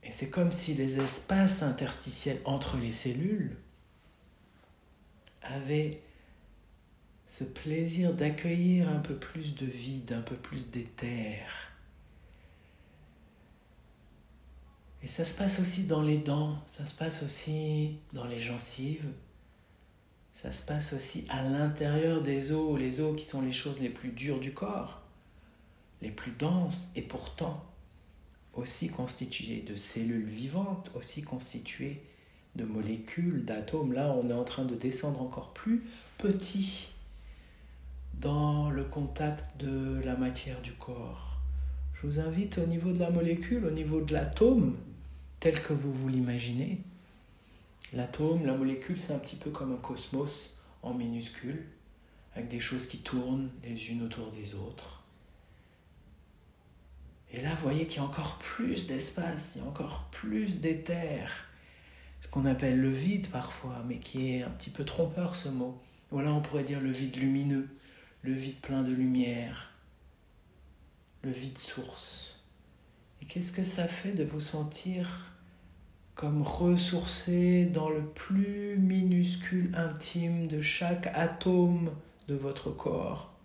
Et 0.07 0.11
c'est 0.13 0.31
comme 0.31 0.53
si 0.53 0.75
les 0.75 1.01
espaces 1.01 1.65
interstitiels 1.65 2.39
entre 2.45 2.77
les 2.77 2.93
cellules 2.93 3.57
avaient 5.43 6.01
ce 7.27 7.43
plaisir 7.43 8.15
d'accueillir 8.15 8.89
un 8.89 9.01
peu 9.01 9.17
plus 9.17 9.57
de 9.57 9.67
vide, 9.67 10.13
un 10.13 10.21
peu 10.21 10.37
plus 10.37 10.71
d'éther. 10.71 11.45
Et 15.03 15.09
ça 15.09 15.25
se 15.25 15.35
passe 15.35 15.59
aussi 15.59 15.85
dans 15.85 16.03
les 16.03 16.19
dents, 16.19 16.57
ça 16.67 16.87
se 16.87 16.95
passe 16.95 17.25
aussi 17.25 17.99
dans 18.13 18.27
les 18.27 18.41
gencives, 18.41 19.11
ça 20.35 20.53
se 20.53 20.63
passe 20.63 20.93
aussi 20.93 21.27
à 21.31 21.43
l'intérieur 21.43 22.23
des 22.23 22.53
os, 22.53 22.79
les 22.79 23.01
os 23.01 23.17
qui 23.17 23.25
sont 23.25 23.43
les 23.43 23.53
choses 23.53 23.81
les 23.81 23.91
plus 23.91 24.11
dures 24.11 24.39
du 24.39 24.55
corps, 24.55 25.03
les 26.01 26.13
plus 26.13 26.33
denses 26.33 26.91
et 26.95 27.03
pourtant 27.03 27.66
aussi 28.57 28.89
constituées 28.89 29.61
de 29.61 29.77
cellules 29.77 30.27
vivantes, 30.27 30.91
aussi 30.95 31.23
constituées 31.23 32.03
de 32.57 32.65
molécules, 32.65 33.45
d'atomes. 33.45 33.93
Là, 33.93 34.13
on 34.13 34.29
est 34.29 34.35
en 34.35 34.45
train 34.45 34.65
de 34.65 34.75
descendre 34.75 35.21
encore 35.21 35.53
plus 35.53 35.83
petit 36.19 36.93
dans 38.21 38.71
le 38.71 38.85
contact 38.85 39.63
de 39.63 40.01
la 40.05 40.17
matière 40.17 40.61
du 40.63 40.73
corps. 40.73 41.39
Je 41.95 42.07
vous 42.07 42.21
invite 42.21 42.59
au 42.59 42.67
niveau 42.67 42.93
de 42.93 42.99
la 42.99 43.11
molécule, 43.11 43.65
au 43.65 43.71
niveau 43.71 44.01
de 44.01 44.13
l'atome, 44.13 44.77
tel 45.41 45.61
que 45.63 45.73
vous 45.73 45.93
vous 45.93 46.09
l'imaginez. 46.09 46.81
L'atome, 47.93 48.45
la 48.45 48.55
molécule, 48.55 48.99
c'est 48.99 49.13
un 49.13 49.19
petit 49.19 49.37
peu 49.37 49.51
comme 49.51 49.73
un 49.73 49.77
cosmos 49.77 50.59
en 50.83 50.95
minuscule, 50.95 51.65
avec 52.35 52.49
des 52.49 52.61
choses 52.61 52.87
qui 52.87 52.99
tournent 52.99 53.51
les 53.63 53.91
unes 53.91 54.03
autour 54.03 54.31
des 54.31 54.55
autres. 54.55 55.06
Et 57.33 57.41
là, 57.41 57.55
vous 57.55 57.63
voyez 57.63 57.87
qu'il 57.87 57.99
y 57.99 58.05
a 58.05 58.09
encore 58.09 58.39
plus 58.39 58.87
d'espace, 58.87 59.57
il 59.57 59.63
y 59.63 59.65
a 59.65 59.69
encore 59.69 60.09
plus 60.11 60.61
d'éther, 60.61 61.29
ce 62.21 62.29
qu'on 62.29 62.47
appelle 62.47 62.81
le 62.81 62.91
vide 62.91 63.29
parfois, 63.29 63.83
mais 63.87 63.99
qui 63.99 64.33
est 64.33 64.43
un 64.43 64.51
petit 64.51 64.71
peu 64.71 64.85
trompeur 64.85 65.35
ce 65.35 65.49
mot. 65.49 65.81
Voilà, 66.11 66.33
on 66.33 66.41
pourrait 66.41 66.65
dire 66.65 66.81
le 66.81 66.91
vide 66.91 67.17
lumineux, 67.17 67.69
le 68.23 68.33
vide 68.33 68.61
plein 68.61 68.83
de 68.83 68.93
lumière, 68.93 69.73
le 71.23 71.31
vide 71.31 71.59
source. 71.59 72.41
Et 73.21 73.27
qu'est-ce 73.27 73.53
que 73.53 73.65
ça 73.65 73.89
fait 73.89 74.13
de 74.13 74.25
vous 74.25 74.41
sentir 74.41 75.33
comme 76.17 76.41
ressourcé 76.41 77.67
dans 77.67 77.91
le 77.91 78.03
plus 78.03 78.79
minuscule 78.79 79.71
intime 79.77 80.47
de 80.47 80.63
chaque 80.63 81.09
atome 81.09 81.91
de 82.27 82.35
votre 82.35 82.71
corps, 82.71 83.36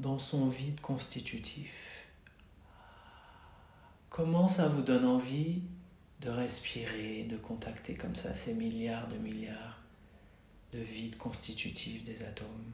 dans 0.00 0.18
son 0.18 0.48
vide 0.48 0.80
constitutif. 0.80 2.06
Comment 4.10 4.48
ça 4.48 4.68
vous 4.68 4.82
donne 4.82 5.04
envie 5.06 5.62
de 6.20 6.30
respirer, 6.30 7.24
de 7.24 7.36
contacter 7.36 7.94
comme 7.94 8.14
ça 8.14 8.34
ces 8.34 8.54
milliards 8.54 9.08
de 9.08 9.16
milliards 9.18 9.80
de 10.72 10.78
vides 10.78 11.16
constitutifs 11.16 12.04
des 12.04 12.22
atomes? 12.24 12.72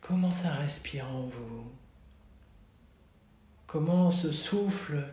Comment 0.00 0.30
ça 0.30 0.50
respire 0.50 1.08
en 1.10 1.22
vous? 1.22 1.64
Comment 3.66 4.10
ce 4.10 4.30
souffle 4.30 5.04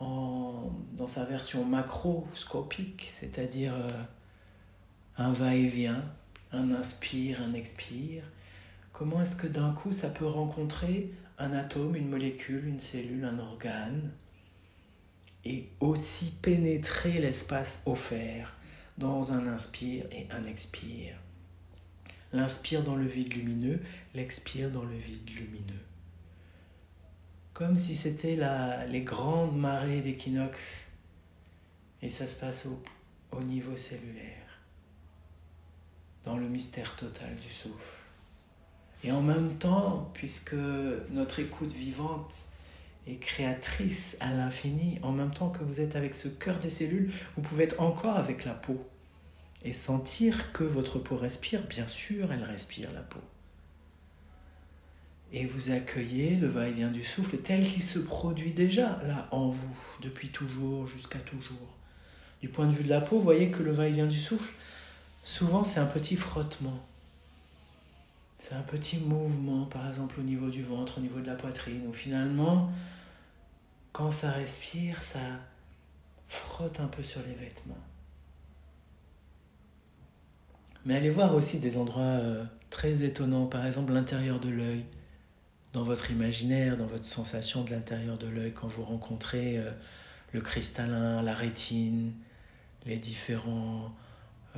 dans 0.00 1.06
sa 1.06 1.24
version 1.24 1.64
macroscopique, 1.64 3.06
c'est-à-dire 3.08 3.74
euh, 3.74 4.02
un 5.16 5.32
va-et-vient, 5.32 6.04
un 6.52 6.70
inspire, 6.72 7.40
un 7.42 7.54
expire, 7.54 8.24
comment 8.92 9.20
est-ce 9.22 9.36
que 9.36 9.46
d'un 9.46 9.72
coup 9.72 9.92
ça 9.92 10.08
peut 10.08 10.26
rencontrer 10.26 11.12
un 11.38 11.52
atome, 11.52 11.96
une 11.96 12.08
molécule, 12.08 12.66
une 12.66 12.80
cellule, 12.80 13.24
un 13.24 13.38
organe, 13.38 14.12
et 15.44 15.68
aussi 15.80 16.32
pénétrer 16.42 17.20
l'espace 17.20 17.82
offert 17.86 18.54
dans 18.98 19.32
un 19.32 19.46
inspire 19.46 20.04
et 20.12 20.26
un 20.30 20.44
expire? 20.44 21.16
L'inspire 22.32 22.82
dans 22.82 22.96
le 22.96 23.06
vide 23.06 23.34
lumineux, 23.34 23.80
l'expire 24.14 24.70
dans 24.70 24.84
le 24.84 24.96
vide 24.96 25.30
lumineux 25.36 25.82
comme 27.52 27.76
si 27.76 27.94
c'était 27.94 28.38
les 28.88 29.02
grandes 29.02 29.56
marées 29.56 30.00
d'équinoxe. 30.00 30.88
Et 32.00 32.10
ça 32.10 32.26
se 32.26 32.36
passe 32.36 32.66
au, 32.66 32.82
au 33.36 33.40
niveau 33.42 33.76
cellulaire, 33.76 34.41
dans 36.24 36.36
le 36.36 36.48
mystère 36.48 36.96
total 36.96 37.34
du 37.36 37.52
souffle. 37.52 37.98
Et 39.04 39.12
en 39.12 39.20
même 39.20 39.54
temps, 39.56 40.10
puisque 40.14 40.54
notre 41.10 41.40
écoute 41.40 41.72
vivante 41.72 42.46
est 43.06 43.16
créatrice 43.16 44.16
à 44.20 44.32
l'infini, 44.32 45.00
en 45.02 45.10
même 45.10 45.32
temps 45.32 45.50
que 45.50 45.64
vous 45.64 45.80
êtes 45.80 45.96
avec 45.96 46.14
ce 46.14 46.28
cœur 46.28 46.58
des 46.58 46.70
cellules, 46.70 47.10
vous 47.36 47.42
pouvez 47.42 47.64
être 47.64 47.80
encore 47.80 48.16
avec 48.16 48.44
la 48.44 48.54
peau 48.54 48.86
et 49.64 49.72
sentir 49.72 50.52
que 50.52 50.62
votre 50.62 50.98
peau 50.98 51.16
respire. 51.16 51.62
Bien 51.66 51.88
sûr, 51.88 52.32
elle 52.32 52.44
respire 52.44 52.92
la 52.92 53.02
peau 53.02 53.20
et 55.32 55.46
vous 55.46 55.70
accueillez 55.70 56.36
le 56.36 56.46
va-et-vient 56.46 56.90
du 56.90 57.02
souffle 57.02 57.38
tel 57.38 57.66
qu'il 57.66 57.82
se 57.82 57.98
produit 57.98 58.52
déjà 58.52 59.00
là 59.06 59.28
en 59.30 59.48
vous, 59.48 59.76
depuis 60.02 60.28
toujours 60.28 60.86
jusqu'à 60.86 61.18
toujours. 61.18 61.78
Du 62.42 62.48
point 62.48 62.66
de 62.66 62.72
vue 62.72 62.84
de 62.84 62.90
la 62.90 63.00
peau, 63.00 63.16
vous 63.16 63.22
voyez 63.22 63.50
que 63.50 63.62
le 63.62 63.70
va-et-vient 63.70 64.06
du 64.06 64.18
souffle, 64.18 64.52
souvent 65.22 65.64
c'est 65.64 65.80
un 65.80 65.86
petit 65.86 66.16
frottement. 66.16 66.80
C'est 68.38 68.54
un 68.54 68.62
petit 68.62 68.98
mouvement, 68.98 69.66
par 69.66 69.88
exemple 69.88 70.18
au 70.18 70.24
niveau 70.24 70.50
du 70.50 70.62
ventre, 70.62 70.98
au 70.98 71.00
niveau 71.00 71.20
de 71.20 71.26
la 71.26 71.36
poitrine, 71.36 71.86
où 71.86 71.92
finalement, 71.92 72.72
quand 73.92 74.10
ça 74.10 74.32
respire, 74.32 75.00
ça 75.00 75.20
frotte 76.26 76.80
un 76.80 76.88
peu 76.88 77.04
sur 77.04 77.20
les 77.22 77.34
vêtements. 77.34 77.78
Mais 80.84 80.96
allez 80.96 81.10
voir 81.10 81.34
aussi 81.34 81.60
des 81.60 81.76
endroits 81.76 82.02
euh, 82.02 82.44
très 82.70 83.02
étonnants, 83.04 83.46
par 83.46 83.64
exemple 83.64 83.92
l'intérieur 83.92 84.40
de 84.40 84.48
l'œil 84.48 84.84
dans 85.72 85.84
votre 85.84 86.10
imaginaire, 86.10 86.76
dans 86.76 86.86
votre 86.86 87.04
sensation 87.04 87.62
de 87.62 87.70
l'intérieur 87.70 88.18
de 88.18 88.26
l'œil 88.26 88.52
quand 88.52 88.66
vous 88.66 88.82
rencontrez 88.82 89.58
euh, 89.58 89.70
le 90.32 90.40
cristallin, 90.40 91.22
la 91.22 91.34
rétine, 91.34 92.12
les 92.86 92.96
différents 92.96 93.94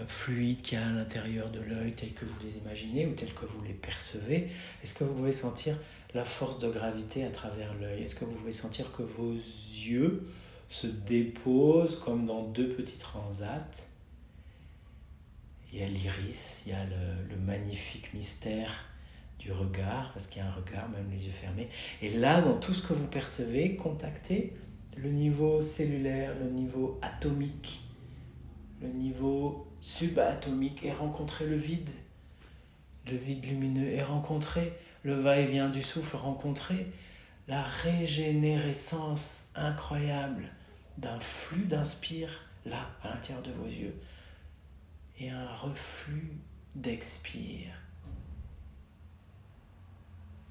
fluides 0.07 0.63
qu'il 0.63 0.79
y 0.79 0.81
a 0.81 0.87
à 0.87 0.91
l'intérieur 0.91 1.51
de 1.51 1.61
l'œil 1.61 1.93
tels 1.93 2.13
que 2.13 2.25
vous 2.25 2.35
les 2.43 2.57
imaginez 2.59 3.07
ou 3.07 3.13
tels 3.13 3.33
que 3.33 3.47
vous 3.47 3.63
les 3.63 3.73
percevez 3.73 4.49
Est-ce 4.83 4.95
que 4.95 5.05
vous 5.05 5.15
pouvez 5.15 5.33
sentir 5.33 5.79
la 6.15 6.25
force 6.25 6.59
de 6.59 6.69
gravité 6.69 7.25
à 7.25 7.31
travers 7.31 7.75
l'œil? 7.75 8.03
Est-ce 8.03 8.15
que 8.15 8.25
vous 8.25 8.33
pouvez 8.33 8.53
sentir 8.53 8.93
que 8.93 9.03
vos 9.03 9.33
yeux 9.33 10.27
se 10.69 10.87
déposent 10.87 11.97
comme 11.97 12.27
dans 12.27 12.43
deux 12.45 12.69
petits 12.69 12.99
transats? 12.99 13.89
Il 15.73 15.81
y 15.81 15.83
a 15.83 15.87
l'iris, 15.87 16.65
il 16.67 16.73
y 16.73 16.75
a 16.75 16.85
le 16.85 17.37
magnifique 17.37 18.15
mystère 18.15 18.73
du 19.45 19.53
regard, 19.53 20.13
parce 20.13 20.27
qu'il 20.27 20.41
y 20.41 20.45
a 20.45 20.47
un 20.47 20.51
regard, 20.51 20.89
même 20.89 21.11
les 21.11 21.27
yeux 21.27 21.33
fermés. 21.33 21.69
Et 22.01 22.09
là, 22.11 22.41
dans 22.41 22.55
tout 22.55 22.73
ce 22.73 22.81
que 22.81 22.95
vous 22.95 23.07
percevez, 23.07 23.77
contactez 23.77 24.55
le 24.97 25.11
niveau 25.11 25.61
cellulaire, 25.61 26.35
le 26.41 26.51
niveau 26.51 26.99
atomique, 27.03 27.83
le 28.81 28.89
niveau 28.89 29.67
subatomique 29.85 30.83
et 30.83 30.93
rencontrez 30.93 31.45
le 31.45 31.57
vide, 31.57 31.91
le 33.07 33.19
vide 33.19 33.45
lumineux 33.45 33.93
et 33.93 34.03
rencontrez 34.03 34.73
le 35.03 35.13
va-et-vient 35.15 35.69
du 35.69 35.83
souffle, 35.83 36.17
rencontrez 36.17 36.91
la 37.49 37.63
régénérescence 37.63 39.49
incroyable 39.55 40.49
d'un 40.97 41.21
flux 41.21 41.67
d'inspire 41.67 42.31
là, 42.65 42.89
à 43.03 43.11
l'intérieur 43.11 43.43
de 43.43 43.53
vos 43.53 43.67
yeux, 43.67 43.95
et 45.19 45.29
un 45.29 45.51
reflux 45.51 46.39
d'expire. 46.75 47.75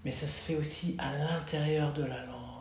Mais 0.05 0.11
ça 0.11 0.27
se 0.27 0.43
fait 0.43 0.55
aussi 0.55 0.95
à 0.99 1.11
l'intérieur 1.17 1.91
de 1.91 2.03
la 2.03 2.23
langue. 2.27 2.52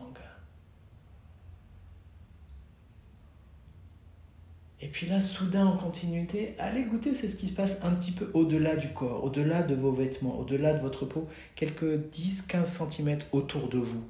Et 4.83 4.87
puis 4.87 5.07
là, 5.07 5.21
soudain, 5.21 5.65
en 5.65 5.77
continuité, 5.77 6.55
allez 6.59 6.83
goûter, 6.83 7.15
c'est 7.15 7.29
ce 7.29 7.37
qui 7.37 7.47
se 7.47 7.53
passe 7.53 7.79
un 7.83 7.91
petit 7.91 8.11
peu 8.11 8.29
au-delà 8.33 8.75
du 8.75 8.89
corps, 8.89 9.23
au-delà 9.23 9.63
de 9.63 9.75
vos 9.75 9.93
vêtements, 9.93 10.37
au-delà 10.37 10.73
de 10.73 10.79
votre 10.79 11.05
peau, 11.05 11.25
quelques 11.55 11.85
10-15 11.85 12.89
cm 12.91 13.17
autour 13.31 13.69
de 13.69 13.77
vous. 13.77 14.03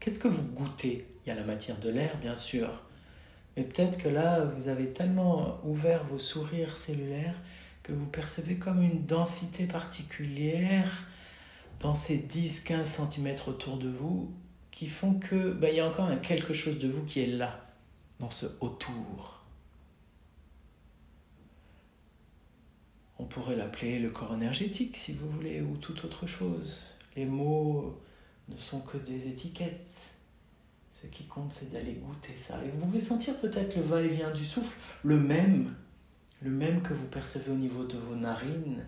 Qu'est-ce 0.00 0.18
que 0.18 0.28
vous 0.28 0.42
goûtez? 0.42 1.06
Il 1.24 1.30
y 1.30 1.32
a 1.32 1.34
la 1.34 1.44
matière 1.44 1.78
de 1.78 1.88
l'air, 1.88 2.18
bien 2.18 2.34
sûr. 2.34 2.84
Mais 3.56 3.62
peut-être 3.62 3.96
que 3.96 4.10
là, 4.10 4.44
vous 4.44 4.68
avez 4.68 4.90
tellement 4.90 5.58
ouvert 5.64 6.04
vos 6.04 6.18
sourires 6.18 6.76
cellulaires 6.76 7.40
que 7.82 7.94
vous 7.94 8.06
percevez 8.06 8.56
comme 8.56 8.82
une 8.82 9.06
densité 9.06 9.64
particulière 9.64 11.04
dans 11.80 11.94
ces 11.94 12.18
10-15 12.18 12.84
cm 12.84 13.34
autour 13.46 13.78
de 13.78 13.88
vous 13.88 14.30
qui 14.72 14.88
font 14.88 15.14
que 15.14 15.58
il 15.62 15.74
y 15.74 15.80
a 15.80 15.88
encore 15.88 16.10
quelque 16.20 16.52
chose 16.52 16.78
de 16.78 16.86
vous 16.86 17.04
qui 17.04 17.20
est 17.20 17.28
là, 17.28 17.66
dans 18.20 18.28
ce 18.28 18.44
autour. 18.60 19.37
On 23.18 23.24
pourrait 23.24 23.56
l'appeler 23.56 23.98
le 23.98 24.10
corps 24.10 24.34
énergétique 24.34 24.96
si 24.96 25.12
vous 25.12 25.28
voulez, 25.28 25.60
ou 25.60 25.76
toute 25.76 26.04
autre 26.04 26.26
chose. 26.26 26.82
Les 27.16 27.26
mots 27.26 27.98
ne 28.48 28.56
sont 28.56 28.80
que 28.80 28.96
des 28.98 29.28
étiquettes. 29.28 30.14
Ce 31.00 31.06
qui 31.06 31.24
compte, 31.24 31.52
c'est 31.52 31.72
d'aller 31.72 31.94
goûter 31.94 32.36
ça. 32.36 32.58
Et 32.64 32.70
vous 32.70 32.86
pouvez 32.86 33.00
sentir 33.00 33.38
peut-être 33.40 33.76
le 33.76 33.82
va-et-vient 33.82 34.32
du 34.32 34.44
souffle, 34.44 34.76
le 35.04 35.16
même, 35.16 35.74
le 36.42 36.50
même 36.50 36.82
que 36.82 36.94
vous 36.94 37.06
percevez 37.06 37.52
au 37.52 37.56
niveau 37.56 37.84
de 37.84 37.96
vos 37.96 38.16
narines, 38.16 38.84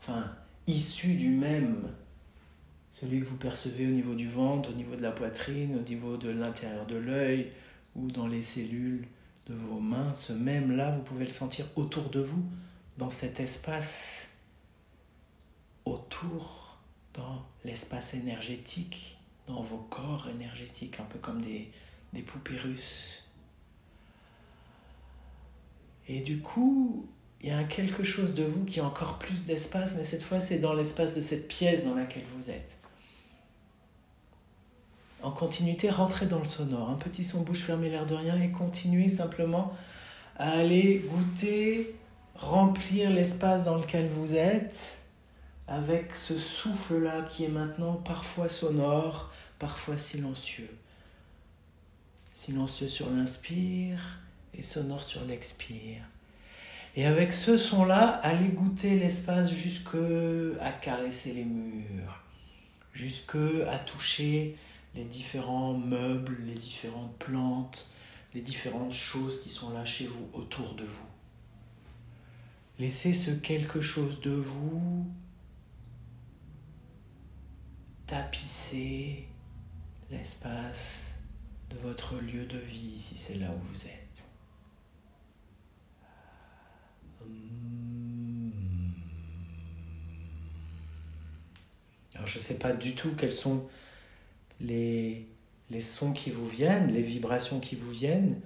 enfin, 0.00 0.30
issu 0.66 1.14
du 1.14 1.30
même, 1.30 1.88
celui 2.92 3.20
que 3.20 3.26
vous 3.26 3.36
percevez 3.36 3.86
au 3.86 3.90
niveau 3.90 4.14
du 4.14 4.28
ventre, 4.28 4.70
au 4.70 4.74
niveau 4.74 4.96
de 4.96 5.02
la 5.02 5.12
poitrine, 5.12 5.76
au 5.76 5.88
niveau 5.88 6.16
de 6.16 6.30
l'intérieur 6.30 6.86
de 6.86 6.96
l'œil 6.96 7.50
ou 7.96 8.10
dans 8.10 8.26
les 8.26 8.42
cellules 8.42 9.06
de 9.46 9.54
vos 9.54 9.80
mains. 9.80 10.14
Ce 10.14 10.32
même-là, 10.32 10.90
vous 10.90 11.02
pouvez 11.02 11.24
le 11.24 11.30
sentir 11.30 11.66
autour 11.76 12.08
de 12.10 12.20
vous, 12.20 12.44
dans 12.98 13.10
cet 13.10 13.40
espace 13.40 14.28
autour, 15.84 16.78
dans 17.12 17.44
l'espace 17.64 18.14
énergétique, 18.14 19.18
dans 19.46 19.60
vos 19.60 19.78
corps 19.78 20.28
énergétiques, 20.28 21.00
un 21.00 21.04
peu 21.04 21.18
comme 21.18 21.40
des, 21.42 21.70
des 22.12 22.22
poupées 22.22 22.56
russes. 22.56 23.22
Et 26.08 26.20
du 26.20 26.40
coup, 26.40 27.06
il 27.42 27.48
y 27.48 27.52
a 27.52 27.64
quelque 27.64 28.02
chose 28.02 28.32
de 28.32 28.44
vous 28.44 28.64
qui 28.64 28.80
a 28.80 28.84
encore 28.84 29.18
plus 29.18 29.46
d'espace, 29.46 29.96
mais 29.96 30.04
cette 30.04 30.22
fois 30.22 30.40
c'est 30.40 30.58
dans 30.58 30.72
l'espace 30.72 31.14
de 31.14 31.20
cette 31.20 31.48
pièce 31.48 31.84
dans 31.84 31.94
laquelle 31.94 32.24
vous 32.36 32.50
êtes. 32.50 32.78
En 35.22 35.30
continuité, 35.30 35.88
rentrez 35.88 36.26
dans 36.26 36.38
le 36.38 36.44
sonore. 36.44 36.90
Un 36.90 36.96
petit 36.96 37.24
son 37.24 37.40
bouche 37.40 37.60
fermée, 37.60 37.88
l'air 37.88 38.04
de 38.04 38.14
rien, 38.14 38.40
et 38.40 38.50
continuez 38.50 39.08
simplement 39.08 39.72
à 40.36 40.50
aller 40.50 41.02
goûter 41.08 41.94
remplir 42.34 43.10
l'espace 43.10 43.64
dans 43.64 43.76
lequel 43.76 44.08
vous 44.08 44.34
êtes 44.34 44.98
avec 45.66 46.14
ce 46.14 46.38
souffle-là 46.38 47.22
qui 47.22 47.44
est 47.44 47.48
maintenant 47.48 47.94
parfois 47.94 48.48
sonore, 48.48 49.32
parfois 49.58 49.96
silencieux. 49.96 50.70
Silencieux 52.32 52.88
sur 52.88 53.10
l'inspire 53.10 54.18
et 54.52 54.62
sonore 54.62 55.02
sur 55.02 55.24
l'expire. 55.24 56.02
Et 56.96 57.06
avec 57.06 57.32
ce 57.32 57.56
son-là, 57.56 58.20
allez 58.22 58.48
goûter 58.48 58.98
l'espace 58.98 59.52
jusque 59.52 59.96
à 60.60 60.70
caresser 60.70 61.32
les 61.32 61.44
murs, 61.44 62.22
jusque 62.92 63.36
à 63.68 63.78
toucher 63.78 64.56
les 64.94 65.04
différents 65.04 65.74
meubles, 65.74 66.36
les 66.46 66.54
différentes 66.54 67.16
plantes, 67.18 67.90
les 68.32 68.42
différentes 68.42 68.92
choses 68.92 69.42
qui 69.42 69.48
sont 69.48 69.70
là 69.70 69.84
chez 69.84 70.06
vous, 70.06 70.28
autour 70.34 70.74
de 70.74 70.84
vous. 70.84 71.13
Laissez 72.78 73.12
ce 73.12 73.30
quelque 73.30 73.80
chose 73.80 74.20
de 74.20 74.32
vous 74.32 75.06
tapisser 78.06 79.28
l'espace 80.10 81.20
de 81.70 81.76
votre 81.76 82.16
lieu 82.16 82.46
de 82.46 82.58
vie 82.58 82.98
si 82.98 83.16
c'est 83.16 83.36
là 83.36 83.50
où 83.52 83.58
vous 83.72 83.86
êtes. 83.86 84.04
Alors 92.14 92.26
je 92.26 92.38
ne 92.38 92.42
sais 92.42 92.58
pas 92.58 92.72
du 92.72 92.94
tout 92.94 93.14
quels 93.14 93.32
sont 93.32 93.68
les, 94.60 95.28
les 95.70 95.80
sons 95.80 96.12
qui 96.12 96.30
vous 96.30 96.46
viennent, 96.46 96.92
les 96.92 97.02
vibrations 97.02 97.60
qui 97.60 97.76
vous 97.76 97.90
viennent. 97.90 98.40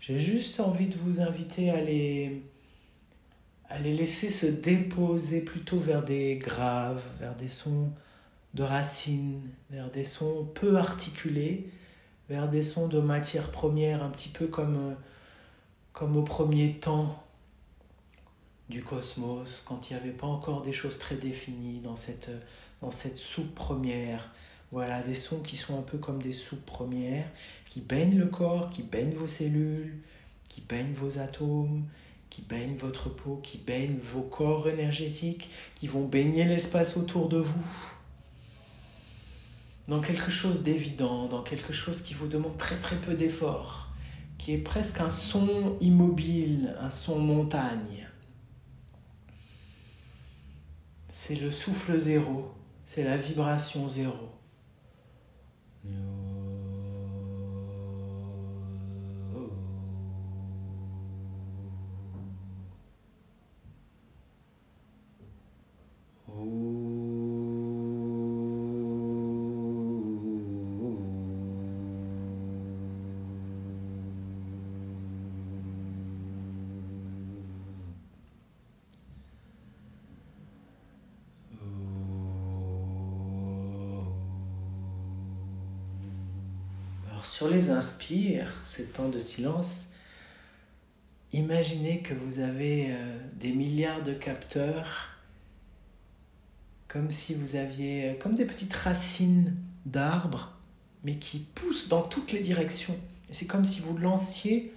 J'ai 0.00 0.18
juste 0.18 0.60
envie 0.60 0.86
de 0.86 0.96
vous 0.98 1.20
inviter 1.20 1.70
à 1.70 1.80
les 1.80 2.42
à 3.68 3.78
les 3.78 3.94
laisser 3.94 4.30
se 4.30 4.46
déposer 4.46 5.40
plutôt 5.40 5.78
vers 5.78 6.04
des 6.04 6.36
graves, 6.36 7.04
vers 7.18 7.34
des 7.34 7.48
sons 7.48 7.90
de 8.54 8.62
racines, 8.62 9.42
vers 9.70 9.90
des 9.90 10.04
sons 10.04 10.48
peu 10.54 10.76
articulés, 10.76 11.68
vers 12.28 12.48
des 12.48 12.62
sons 12.62 12.88
de 12.88 13.00
matière 13.00 13.50
première, 13.50 14.02
un 14.02 14.10
petit 14.10 14.28
peu 14.28 14.46
comme, 14.46 14.96
comme 15.92 16.16
au 16.16 16.22
premier 16.22 16.74
temps 16.74 17.22
du 18.68 18.82
cosmos, 18.82 19.62
quand 19.66 19.90
il 19.90 19.94
n'y 19.94 20.00
avait 20.00 20.12
pas 20.12 20.26
encore 20.26 20.62
des 20.62 20.72
choses 20.72 20.98
très 20.98 21.16
définies 21.16 21.80
dans 21.80 21.96
cette, 21.96 22.30
dans 22.80 22.90
cette 22.90 23.18
soupe 23.18 23.54
première. 23.54 24.30
Voilà, 24.72 25.00
des 25.02 25.14
sons 25.14 25.40
qui 25.40 25.56
sont 25.56 25.78
un 25.78 25.82
peu 25.82 25.98
comme 25.98 26.20
des 26.20 26.32
soupes 26.32 26.66
premières, 26.66 27.28
qui 27.70 27.80
baignent 27.80 28.18
le 28.18 28.26
corps, 28.26 28.70
qui 28.70 28.82
baignent 28.82 29.14
vos 29.14 29.28
cellules, 29.28 29.98
qui 30.48 30.60
baignent 30.60 30.92
vos 30.92 31.18
atomes, 31.18 31.84
qui 32.36 32.42
baignent 32.42 32.76
votre 32.76 33.08
peau, 33.08 33.40
qui 33.42 33.56
baignent 33.56 33.96
vos 33.96 34.20
corps 34.20 34.68
énergétiques, 34.68 35.48
qui 35.74 35.86
vont 35.86 36.04
baigner 36.04 36.44
l'espace 36.44 36.98
autour 36.98 37.30
de 37.30 37.38
vous. 37.38 37.66
Dans 39.88 40.02
quelque 40.02 40.30
chose 40.30 40.60
d'évident, 40.60 41.28
dans 41.28 41.42
quelque 41.42 41.72
chose 41.72 42.02
qui 42.02 42.12
vous 42.12 42.28
demande 42.28 42.58
très 42.58 42.76
très 42.76 42.96
peu 42.96 43.14
d'effort, 43.14 43.88
qui 44.36 44.52
est 44.52 44.58
presque 44.58 45.00
un 45.00 45.08
son 45.08 45.78
immobile, 45.80 46.76
un 46.78 46.90
son 46.90 47.18
montagne. 47.18 48.06
C'est 51.08 51.36
le 51.36 51.50
souffle 51.50 51.98
zéro, 51.98 52.52
c'est 52.84 53.02
la 53.02 53.16
vibration 53.16 53.88
zéro. 53.88 54.28
Temps 88.84 89.08
de 89.08 89.18
silence, 89.18 89.86
imaginez 91.32 92.00
que 92.02 92.14
vous 92.14 92.40
avez 92.40 92.88
euh, 92.90 93.18
des 93.34 93.52
milliards 93.52 94.02
de 94.02 94.12
capteurs, 94.12 95.08
comme 96.88 97.10
si 97.10 97.34
vous 97.34 97.56
aviez, 97.56 98.10
euh, 98.10 98.14
comme 98.14 98.34
des 98.34 98.44
petites 98.44 98.74
racines 98.74 99.56
d'arbres, 99.84 100.52
mais 101.04 101.16
qui 101.16 101.38
poussent 101.38 101.88
dans 101.88 102.02
toutes 102.02 102.32
les 102.32 102.40
directions. 102.40 102.98
Et 103.30 103.34
c'est 103.34 103.46
comme 103.46 103.64
si 103.64 103.80
vous 103.80 103.96
lanciez 103.96 104.72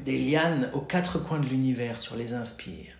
des 0.00 0.18
lianes 0.18 0.70
aux 0.74 0.80
quatre 0.80 1.18
coins 1.18 1.40
de 1.40 1.46
l'univers 1.46 1.98
sur 1.98 2.16
les 2.16 2.32
inspires. 2.32 2.96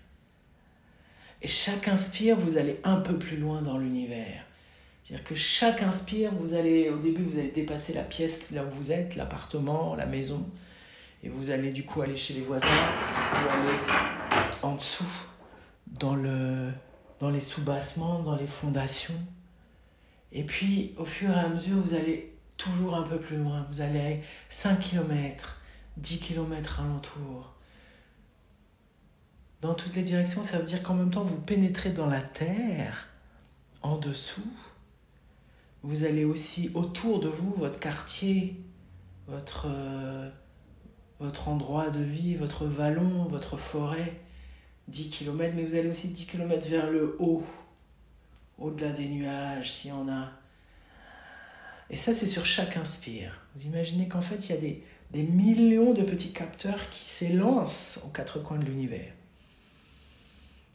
Et 1.43 1.49
chaque 1.49 1.89
inspire, 1.89 2.37
vous 2.37 2.57
allez 2.57 2.81
un 2.85 2.97
peu 2.97 3.19
plus 3.19 3.37
loin 3.37 3.63
dans 3.63 3.79
l'univers. 3.79 4.44
C'est-à-dire 5.05 5.25
que 5.27 5.35
chaque 5.35 5.83
inspire, 5.83 6.33
vous 6.35 6.55
allez, 6.55 6.89
au 6.89 6.97
début, 6.97 7.23
vous 7.23 7.39
allez 7.39 7.51
dépasser 7.51 7.93
la 7.93 8.03
pièce 8.03 8.51
là 8.53 8.65
où 8.65 8.71
vous 8.71 8.91
êtes, 8.91 9.17
l'appartement, 9.17 9.95
la 9.95 10.07
maison, 10.07 10.49
et 11.23 11.29
vous 11.29 11.51
allez 11.51 11.71
du 11.73 11.85
coup 11.85 12.01
aller 12.01 12.17
chez 12.17 12.33
les 12.33 12.41
voisins, 12.41 12.67
ou 12.67 13.51
aller 13.51 13.79
en 14.63 14.75
dessous, 14.75 15.29
dans, 15.87 16.17
le, 16.17 16.71
dans 17.21 17.29
les 17.29 17.41
sous-bassements, 17.41 18.23
dans 18.23 18.35
les 18.35 18.47
fondations. 18.47 19.21
Et 20.33 20.43
puis, 20.43 20.95
au 20.97 21.05
fur 21.05 21.31
et 21.31 21.39
à 21.39 21.49
mesure, 21.49 21.77
vous 21.77 21.93
allez 21.93 22.35
toujours 22.57 22.97
un 22.97 23.03
peu 23.03 23.19
plus 23.19 23.37
loin. 23.37 23.67
Vous 23.71 23.83
allez 23.83 24.23
5 24.49 24.79
km, 24.79 25.61
10 25.99 26.19
km 26.19 26.81
alentour. 26.81 27.53
Dans 29.61 29.75
toutes 29.75 29.97
les 29.97 30.03
directions, 30.03 30.45
ça 30.45 30.59
veut 30.59 30.65
dire 30.65 30.83
qu'en 30.83 30.95
même 30.95 31.11
temps, 31.11 31.25
vous 31.25 31.41
pénétrez 31.41 31.91
dans 31.91 32.07
la 32.07 32.23
terre, 32.23 33.07
en 33.83 33.99
dessous. 33.99 34.41
Vous 35.85 36.05
allez 36.05 36.25
aussi 36.25 36.71
autour 36.73 37.21
de 37.21 37.29
vous, 37.29 37.53
votre 37.59 37.79
quartier, 37.79 38.57
votre, 39.29 39.67
euh, 39.69 40.31
endroit 41.45 41.91
de 41.91 42.03
vie, 42.03 42.37
votre 42.37 42.65
vallon, 42.65 43.25
votre 43.25 43.59
forêt, 43.59 44.19
10 44.89 45.11
km, 45.11 45.55
mais 45.55 45.63
vous 45.63 45.75
allez 45.75 45.91
aussi 45.91 46.09
10 46.09 46.25
km 46.25 46.67
vers 46.69 46.91
le 46.91 47.17
haut, 47.19 47.45
au-delà 48.59 48.93
des 48.93 49.11
nuages, 49.11 49.71
s'il 49.71 49.91
y 49.91 49.93
en 49.93 50.09
a. 50.09 50.33
Et 51.91 51.97
ça, 51.97 52.15
c'est 52.15 52.27
sur 52.27 52.47
chaque 52.47 52.79
inspire. 52.79 53.43
Vous 53.55 53.67
imaginez 53.67 54.09
qu'en 54.09 54.23
fait, 54.23 54.49
il 54.49 54.55
y 54.55 54.57
a 54.57 54.61
des, 54.61 54.83
des 55.11 55.23
millions 55.23 55.93
de 55.93 56.03
petits 56.03 56.33
capteurs 56.33 56.89
qui 56.89 57.05
s'élancent 57.05 58.01
aux 58.07 58.11
quatre 58.11 58.43
coins 58.43 58.59
de 58.59 58.65
l'univers 58.65 59.13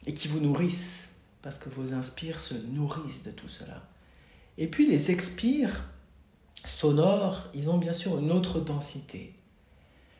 et 0.06 0.14
qui 0.14 0.28
vous 0.28 0.38
nourrissent, 0.38 1.10
parce 1.42 1.58
que 1.58 1.68
vos 1.68 1.94
inspires 1.94 2.38
se 2.38 2.54
nourrissent 2.54 3.24
de 3.24 3.32
tout 3.32 3.48
cela. 3.48 3.89
Et 4.60 4.66
puis 4.66 4.86
les 4.86 5.10
expires 5.10 5.88
sonores, 6.66 7.48
ils 7.54 7.70
ont 7.70 7.78
bien 7.78 7.94
sûr 7.94 8.18
une 8.18 8.30
autre 8.30 8.60
densité. 8.60 9.34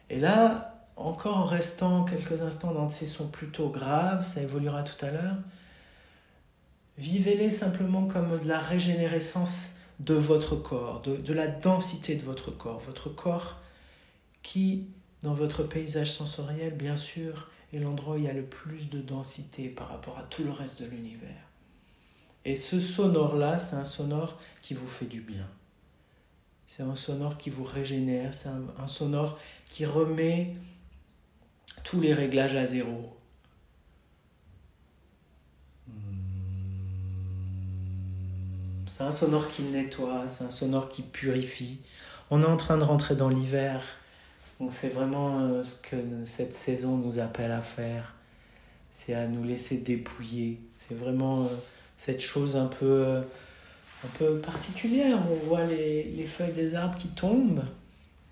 Et 0.09 0.18
là, 0.18 0.88
encore 0.96 1.37
en 1.37 1.44
restant 1.44 2.05
quelques 2.05 2.40
instants 2.40 2.72
dans 2.72 2.88
ces 2.88 3.07
sons 3.07 3.29
plutôt 3.29 3.68
graves, 3.68 4.24
ça 4.24 4.40
évoluera 4.40 4.83
tout 4.83 5.05
à 5.05 5.11
l'heure, 5.11 5.37
vivez-les 6.96 7.50
simplement 7.50 8.07
comme 8.07 8.40
de 8.40 8.48
la 8.48 8.59
régénérescence 8.59 9.72
de 10.00 10.14
votre 10.14 10.57
corps, 10.57 11.03
de, 11.03 11.16
de, 11.16 11.33
la 11.35 11.46
densité 11.46 12.16
de 12.16 12.22
votre 12.22 12.50
corps. 12.50 12.79
Votre 12.79 13.11
corps 13.11 13.59
qui, 14.42 14.87
dans 15.20 15.35
votre 15.35 15.64
paysage 15.64 16.12
sensoriel, 16.12 16.72
bien 16.74 16.96
sûr, 16.96 17.50
est 17.74 17.79
l'endroit 17.79 18.14
où 18.14 18.18
il 18.18 18.24
y 18.24 18.29
a 18.29 18.33
le 18.33 18.46
plus 18.46 18.88
de 18.88 19.03
densité 19.03 19.68
par 19.68 19.88
rapport 19.88 20.18
à 20.18 20.22
tout 20.22 20.44
le 20.44 20.50
reste 20.50 20.81
de 20.81 20.87
l'univers. 20.87 21.49
Et 22.44 22.57
ce 22.57 22.81
sonore-là, 22.81 23.59
c'est 23.59 23.76
un 23.76 23.85
sonore 23.85 24.38
qui 24.62 24.74
vous 24.74 24.87
fait 24.87 25.07
du 25.07 25.20
bien. 25.20 25.46
C'est 26.66 26.83
un 26.83 26.94
sonore 26.94 27.37
qui 27.37 27.50
vous 27.50 27.64
régénère, 27.64 28.33
c'est 28.33 28.48
un, 28.48 28.87
sonore 28.87 29.38
qui 29.68 29.85
remet 29.85 30.55
tous 31.83 32.00
les 32.00 32.14
réglages 32.14 32.55
à 32.55 32.64
zéro. 32.64 33.16
C'est 38.87 39.03
un 39.03 39.12
sonore 39.12 39.50
qui 39.50 39.62
nettoie, 39.62 40.29
c'est 40.29 40.44
un 40.44 40.50
sonore 40.50 40.88
qui 40.88 41.03
purifie. 41.03 41.81
On 42.31 42.42
est 42.42 42.46
en 42.46 42.57
train 42.57 42.79
de 42.79 42.85
rentrer 42.85 43.16
dans 43.16 43.29
l'hiver, 43.29 43.83
donc 44.61 44.72
c'est 44.72 44.90
vraiment 44.90 45.64
ce 45.64 45.74
que 45.74 45.96
cette 46.24 46.55
saison 46.55 46.96
nous 46.96 47.18
appelle 47.18 47.50
à 47.50 47.62
faire. 47.62 48.14
C'est 48.92 49.14
à 49.14 49.26
nous 49.26 49.42
laisser 49.42 49.79
dépouiller. 49.79 50.61
C'est 50.76 50.94
vraiment 50.94 51.48
cette 52.00 52.22
chose 52.22 52.56
un 52.56 52.64
peu, 52.64 53.04
un 54.04 54.08
peu 54.18 54.38
particulière. 54.38 55.18
On 55.30 55.34
voit 55.46 55.66
les, 55.66 56.04
les, 56.04 56.24
feuilles 56.24 56.54
des 56.54 56.74
arbres 56.74 56.96
qui 56.96 57.08
tombent. 57.08 57.62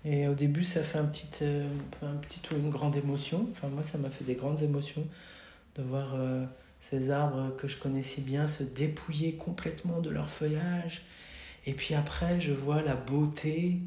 Et 0.03 0.27
au 0.27 0.33
début, 0.33 0.63
ça 0.63 0.81
fait 0.81 0.97
un 0.97 1.05
petit, 1.05 1.29
un 2.01 2.15
petit 2.15 2.41
ou 2.51 2.55
une 2.55 2.71
grande 2.71 2.95
émotion. 2.95 3.47
Enfin, 3.51 3.67
moi, 3.67 3.83
ça 3.83 3.99
m'a 3.99 4.09
fait 4.09 4.23
des 4.23 4.33
grandes 4.33 4.63
émotions 4.63 5.05
de 5.75 5.83
voir 5.83 6.15
euh, 6.15 6.45
ces 6.79 7.11
arbres 7.11 7.55
que 7.57 7.67
je 7.67 7.77
connais 7.77 8.01
si 8.01 8.21
bien 8.21 8.47
se 8.47 8.63
dépouiller 8.63 9.33
complètement 9.33 10.01
de 10.01 10.09
leur 10.09 10.31
feuillage. 10.31 11.03
Et 11.67 11.73
puis 11.73 11.93
après, 11.93 12.41
je 12.41 12.53
vois 12.53 12.81
la 12.81 12.95
beauté 12.95 13.77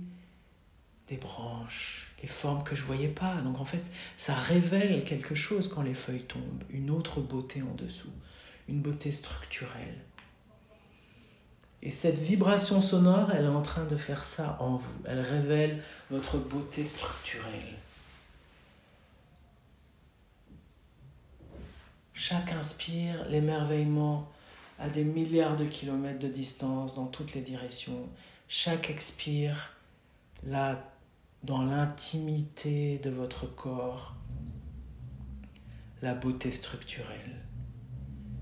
des 1.08 1.16
branches, 1.16 2.14
les 2.22 2.28
formes 2.28 2.62
que 2.62 2.76
je 2.76 2.84
voyais 2.84 3.08
pas. 3.08 3.34
Donc 3.40 3.58
en 3.58 3.64
fait, 3.64 3.90
ça 4.16 4.34
révèle 4.34 5.02
quelque 5.02 5.34
chose 5.34 5.66
quand 5.66 5.82
les 5.82 5.94
feuilles 5.94 6.22
tombent, 6.22 6.62
une 6.70 6.90
autre 6.90 7.20
beauté 7.20 7.62
en 7.62 7.74
dessous, 7.74 8.12
une 8.72 8.80
beauté 8.80 9.12
structurelle. 9.12 9.98
Et 11.82 11.90
cette 11.90 12.18
vibration 12.18 12.80
sonore, 12.80 13.30
elle 13.32 13.44
est 13.44 13.48
en 13.48 13.60
train 13.60 13.84
de 13.84 13.96
faire 13.96 14.24
ça 14.24 14.56
en 14.60 14.76
vous. 14.76 14.94
Elle 15.04 15.20
révèle 15.20 15.82
votre 16.10 16.38
beauté 16.38 16.82
structurelle. 16.84 17.76
Chaque 22.14 22.52
inspire, 22.52 23.28
l'émerveillement 23.28 24.30
à 24.78 24.88
des 24.88 25.04
milliards 25.04 25.56
de 25.56 25.64
kilomètres 25.64 26.20
de 26.20 26.28
distance 26.28 26.94
dans 26.94 27.06
toutes 27.06 27.34
les 27.34 27.42
directions. 27.42 28.08
Chaque 28.48 28.88
expire, 28.88 29.74
là, 30.44 30.82
dans 31.42 31.62
l'intimité 31.62 32.98
de 32.98 33.10
votre 33.10 33.46
corps, 33.46 34.14
la 36.00 36.14
beauté 36.14 36.50
structurelle. 36.50 37.41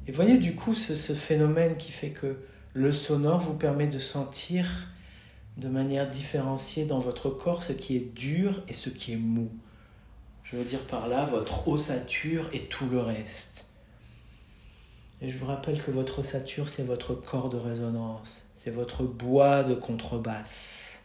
Et 0.06 0.12
voyez 0.12 0.38
du 0.38 0.54
coup 0.54 0.74
ce, 0.74 1.14
phénomène 1.14 1.76
qui 1.76 1.92
fait 1.92 2.10
que 2.10 2.36
le 2.72 2.92
sonore 2.92 3.40
vous 3.40 3.54
permet 3.54 3.86
de 3.86 3.98
sentir 3.98 4.66
de 5.56 5.68
manière 5.68 6.06
différenciée 6.06 6.84
dans 6.84 7.00
votre 7.00 7.30
corps 7.30 7.62
ce 7.62 7.72
qui 7.72 7.96
est 7.96 8.14
dur 8.14 8.62
et 8.68 8.72
ce 8.72 8.88
qui 8.88 9.12
est 9.12 9.16
mou. 9.16 9.50
Je 10.42 10.56
veux 10.56 10.64
dire 10.64 10.84
par 10.86 11.06
là 11.06 11.24
votre 11.24 11.68
ossature 11.68 12.48
et 12.52 12.64
tout 12.64 12.88
le 12.88 13.00
reste. 13.00 13.68
Et 15.20 15.30
je 15.30 15.38
vous 15.38 15.46
rappelle 15.46 15.82
que 15.82 15.90
votre 15.90 16.20
ossature, 16.20 16.70
c'est 16.70 16.82
votre 16.82 17.14
corps 17.14 17.50
de 17.50 17.58
résonance, 17.58 18.46
c'est 18.54 18.70
votre 18.70 19.04
bois 19.04 19.62
de 19.62 19.74
contrebasse, 19.74 21.02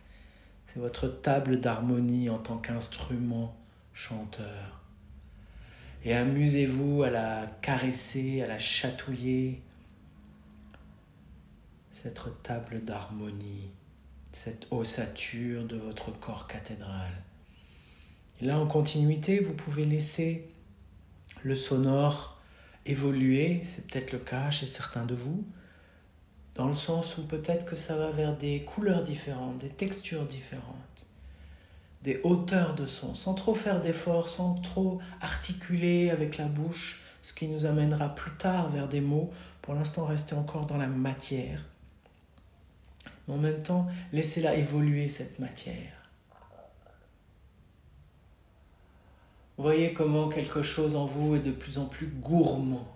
c'est 0.67 0.79
votre 0.79 1.07
table 1.07 1.59
d'harmonie 1.59 2.29
en 2.29 2.37
tant 2.37 2.57
qu'instrument 2.57 3.57
chanteur. 3.91 4.84
Et 6.05 6.13
amusez-vous 6.13 7.01
à 7.01 7.09
la 7.09 7.47
caresser, 7.61 8.43
à 8.43 8.47
la 8.47 8.59
chatouiller, 8.59 9.61
cette 11.91 12.21
table 12.43 12.83
d'harmonie, 12.83 13.71
cette 14.31 14.67
ossature 14.69 15.65
de 15.65 15.77
votre 15.77 16.11
corps 16.11 16.45
cathédral. 16.45 17.09
Et 18.39 18.45
là, 18.45 18.59
en 18.59 18.67
continuité, 18.67 19.39
vous 19.39 19.55
pouvez 19.55 19.83
laisser 19.83 20.47
le 21.41 21.55
sonore 21.55 22.39
évoluer, 22.85 23.61
c'est 23.63 23.87
peut-être 23.87 24.11
le 24.11 24.19
cas 24.19 24.51
chez 24.51 24.67
certains 24.67 25.05
de 25.05 25.15
vous, 25.15 25.43
dans 26.53 26.67
le 26.67 26.75
sens 26.75 27.17
où 27.17 27.23
peut-être 27.23 27.65
que 27.65 27.75
ça 27.75 27.97
va 27.97 28.11
vers 28.11 28.37
des 28.37 28.61
couleurs 28.61 29.03
différentes, 29.03 29.57
des 29.57 29.69
textures 29.69 30.25
différentes, 30.25 30.84
des 32.05 32.21
hauteurs 32.23 32.75
de 32.75 32.85
son, 32.85 33.15
sans 33.15 33.33
trop 33.33 33.55
faire 33.55 33.81
d'efforts, 33.81 34.29
sans 34.29 34.53
trop 34.55 34.99
articuler 35.21 36.11
avec 36.11 36.37
la 36.37 36.45
bouche, 36.45 37.03
ce 37.21 37.33
qui 37.33 37.47
nous 37.47 37.65
amènera 37.65 38.13
plus 38.13 38.31
tard 38.37 38.69
vers 38.69 38.87
des 38.87 39.01
mots. 39.01 39.31
Pour 39.61 39.73
l'instant, 39.73 40.05
rester 40.05 40.35
encore 40.35 40.65
dans 40.65 40.77
la 40.77 40.87
matière 40.87 41.65
mais 43.27 43.33
en 43.33 43.37
même 43.37 43.61
temps, 43.61 43.87
laissez-la 44.13 44.55
évoluer, 44.55 45.09
cette 45.09 45.39
matière. 45.39 45.91
Voyez 49.57 49.93
comment 49.93 50.27
quelque 50.27 50.61
chose 50.61 50.95
en 50.95 51.05
vous 51.05 51.35
est 51.35 51.39
de 51.39 51.51
plus 51.51 51.77
en 51.77 51.85
plus 51.85 52.07
gourmand. 52.07 52.87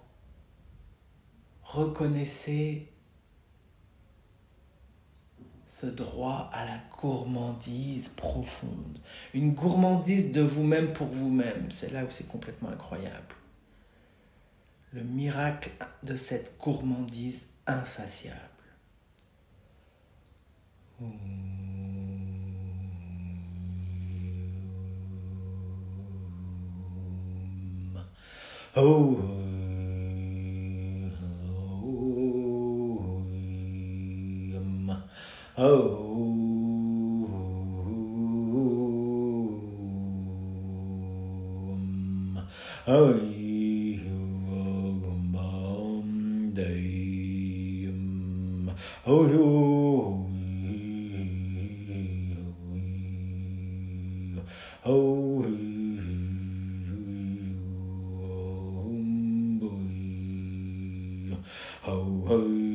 Reconnaissez 1.63 2.91
ce 5.69 5.85
droit 5.85 6.49
à 6.51 6.65
la 6.65 6.77
gourmandise 6.99 8.09
profonde. 8.09 8.97
Une 9.35 9.53
gourmandise 9.53 10.31
de 10.31 10.41
vous-même 10.41 10.93
pour 10.93 11.05
vous-même. 11.05 11.69
C'est 11.69 11.93
là 11.93 12.03
où 12.03 12.07
c'est 12.09 12.27
complètement 12.27 12.69
incroyable. 12.69 13.35
Le 14.91 15.03
miracle 15.03 15.69
de 16.01 16.15
cette 16.15 16.57
gourmandise 16.59 17.51
insatiable. 17.67 18.39
Oh. 35.61 36.05
Oh. 42.87 43.39
ho, 61.89 62.25
ho, 62.25 62.25
ho. 62.27 62.68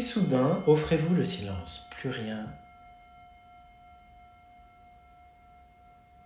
Soudain, 0.00 0.62
offrez-vous 0.66 1.14
le 1.14 1.24
silence, 1.24 1.86
plus 1.90 2.10
rien. 2.10 2.46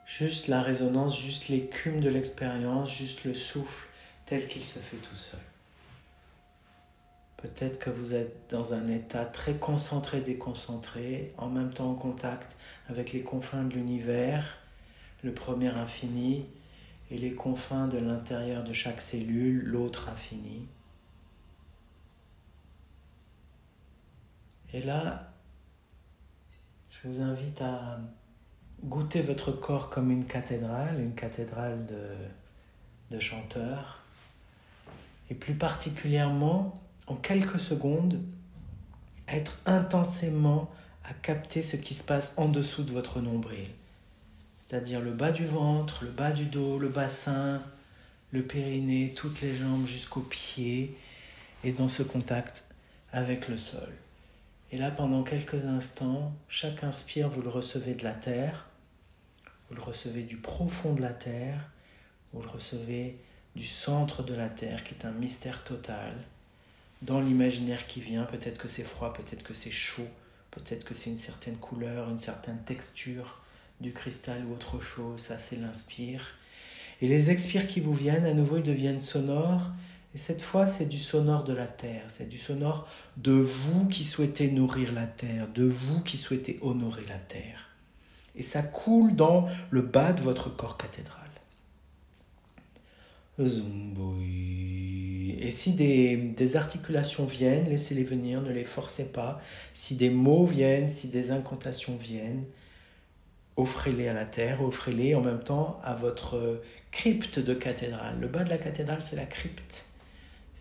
Juste 0.04 0.48
la 0.48 0.60
résonance, 0.60 1.18
juste 1.18 1.48
l'écume 1.48 2.00
de 2.00 2.10
l'expérience, 2.10 2.94
juste 2.94 3.24
le 3.24 3.34
souffle 3.34 3.88
tel 4.26 4.46
qu'il 4.46 4.62
se 4.62 4.78
fait 4.78 4.98
tout 4.98 5.16
seul. 5.16 5.40
Peut-être 7.38 7.78
que 7.78 7.90
vous 7.90 8.14
êtes 8.14 8.50
dans 8.50 8.72
un 8.74 8.86
état 8.88 9.24
très 9.24 9.54
concentré, 9.54 10.20
déconcentré, 10.20 11.34
en 11.38 11.48
même 11.48 11.72
temps 11.72 11.90
en 11.90 11.94
contact 11.94 12.56
avec 12.88 13.12
les 13.12 13.22
confins 13.22 13.64
de 13.64 13.74
l'univers, 13.74 14.58
le 15.24 15.34
premier 15.34 15.68
infini, 15.68 16.46
et 17.10 17.18
les 17.18 17.34
confins 17.34 17.88
de 17.88 17.98
l'intérieur 17.98 18.64
de 18.64 18.72
chaque 18.72 19.02
cellule, 19.02 19.64
l'autre 19.64 20.08
infini. 20.08 20.68
Et 24.74 24.82
là, 24.82 25.32
je 26.90 27.08
vous 27.08 27.20
invite 27.20 27.60
à 27.60 28.00
goûter 28.82 29.20
votre 29.20 29.52
corps 29.52 29.90
comme 29.90 30.10
une 30.10 30.24
cathédrale, 30.24 30.98
une 30.98 31.14
cathédrale 31.14 31.86
de, 31.86 33.20
chanteurs. 33.20 34.00
Et 35.28 35.34
plus 35.34 35.54
particulièrement, 35.54 36.80
en 37.06 37.14
quelques 37.14 37.60
secondes, 37.60 38.22
être 39.28 39.58
intensément 39.66 40.70
à 41.04 41.12
capter 41.12 41.62
ce 41.62 41.76
qui 41.76 41.92
se 41.92 42.02
passe 42.02 42.32
en 42.38 42.48
dessous 42.48 42.82
de 42.82 42.92
votre 42.92 43.20
nombril. 43.20 43.68
C'est-à-dire 44.58 45.02
le 45.02 45.12
bas 45.12 45.30
du 45.30 45.44
ventre, 45.44 46.04
le 46.04 46.10
bas 46.10 46.32
du 46.32 46.46
dos, 46.46 46.78
le 46.78 46.88
bassin, 46.88 47.62
le 48.30 48.42
périnée, 48.42 49.12
toutes 49.14 49.42
les 49.42 49.54
jambes 49.54 49.86
jusqu'aux 49.86 50.20
pieds, 50.20 50.96
et 51.64 51.72
dans 51.72 51.88
ce 51.88 52.02
contact 52.02 52.64
avec 53.12 53.48
le 53.48 53.58
sol. 53.58 53.92
Et 54.72 54.78
là, 54.78 54.90
pendant 54.90 55.22
quelques 55.22 55.66
instants, 55.66 56.32
chaque 56.48 56.82
inspire, 56.82 57.28
vous 57.28 57.42
le 57.42 57.50
recevez 57.50 57.94
de 57.94 58.04
la 58.04 58.14
terre, 58.14 58.70
vous 59.68 59.76
le 59.76 59.82
recevez 59.82 60.22
du 60.22 60.38
profond 60.38 60.94
de 60.94 61.02
la 61.02 61.12
terre, 61.12 61.70
vous 62.32 62.40
le 62.40 62.48
recevez 62.48 63.18
du 63.54 63.66
centre 63.66 64.22
de 64.22 64.32
la 64.32 64.48
terre, 64.48 64.82
qui 64.82 64.94
est 64.94 65.04
un 65.04 65.12
mystère 65.12 65.62
total. 65.62 66.14
Dans 67.02 67.20
l'imaginaire 67.20 67.86
qui 67.86 68.00
vient, 68.00 68.24
peut-être 68.24 68.58
que 68.58 68.66
c'est 68.66 68.82
froid, 68.82 69.12
peut-être 69.12 69.42
que 69.42 69.52
c'est 69.52 69.70
chaud, 69.70 70.08
peut-être 70.50 70.84
que 70.84 70.94
c'est 70.94 71.10
une 71.10 71.18
certaine 71.18 71.58
couleur, 71.58 72.08
une 72.08 72.18
certaine 72.18 72.62
texture 72.64 73.42
du 73.82 73.92
cristal 73.92 74.42
ou 74.46 74.54
autre 74.54 74.80
chose, 74.80 75.20
ça 75.20 75.36
c'est 75.36 75.56
l'inspire. 75.56 76.28
Et 77.02 77.08
les 77.08 77.30
expires 77.30 77.66
qui 77.66 77.80
vous 77.80 77.92
viennent, 77.92 78.24
à 78.24 78.32
nouveau, 78.32 78.56
ils 78.56 78.62
deviennent 78.62 79.02
sonores 79.02 79.70
et 80.14 80.18
cette 80.18 80.42
fois, 80.42 80.66
c'est 80.66 80.84
du 80.84 80.98
sonore 80.98 81.42
de 81.42 81.54
la 81.54 81.66
terre, 81.66 82.04
c'est 82.08 82.28
du 82.28 82.38
sonore 82.38 82.86
de 83.16 83.32
vous 83.32 83.88
qui 83.88 84.04
souhaitez 84.04 84.50
nourrir 84.50 84.92
la 84.92 85.06
terre, 85.06 85.48
de 85.48 85.64
vous 85.64 86.02
qui 86.02 86.18
souhaitez 86.18 86.58
honorer 86.60 87.06
la 87.08 87.16
terre. 87.16 87.70
Et 88.36 88.42
ça 88.42 88.62
coule 88.62 89.16
dans 89.16 89.48
le 89.70 89.80
bas 89.80 90.12
de 90.12 90.20
votre 90.20 90.54
corps 90.54 90.76
cathédral. 90.76 91.22
Et 93.38 93.48
si 95.50 95.72
des, 95.72 96.16
des 96.16 96.56
articulations 96.56 97.24
viennent, 97.24 97.68
laissez-les 97.68 98.04
venir, 98.04 98.42
ne 98.42 98.52
les 98.52 98.64
forcez 98.64 99.04
pas. 99.04 99.40
Si 99.72 99.96
des 99.96 100.10
mots 100.10 100.44
viennent, 100.44 100.90
si 100.90 101.08
des 101.08 101.30
incantations 101.30 101.96
viennent, 101.96 102.44
offrez-les 103.56 104.08
à 104.08 104.12
la 104.12 104.26
terre, 104.26 104.62
offrez-les 104.62 105.14
en 105.14 105.22
même 105.22 105.42
temps 105.42 105.80
à 105.82 105.94
votre 105.94 106.60
crypte 106.90 107.38
de 107.38 107.54
cathédrale. 107.54 108.20
Le 108.20 108.28
bas 108.28 108.44
de 108.44 108.50
la 108.50 108.58
cathédrale, 108.58 109.02
c'est 109.02 109.16
la 109.16 109.26
crypte. 109.26 109.91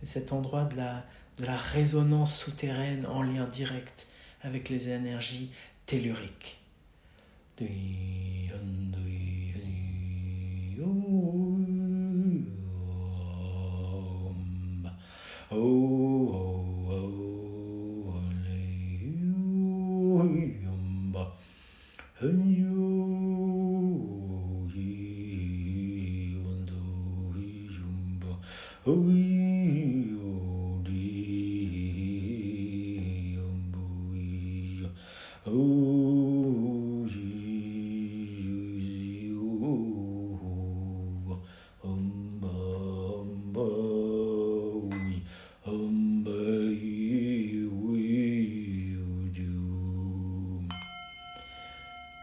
C'est 0.01 0.19
cet 0.19 0.33
endroit 0.33 0.65
de 0.65 0.77
la, 0.77 1.05
de 1.37 1.45
la 1.45 1.55
résonance 1.55 2.35
souterraine 2.35 3.05
en 3.05 3.21
lien 3.21 3.45
direct 3.45 4.07
avec 4.41 4.69
les 4.69 4.89
énergies 4.89 5.51
telluriques. 5.85 6.59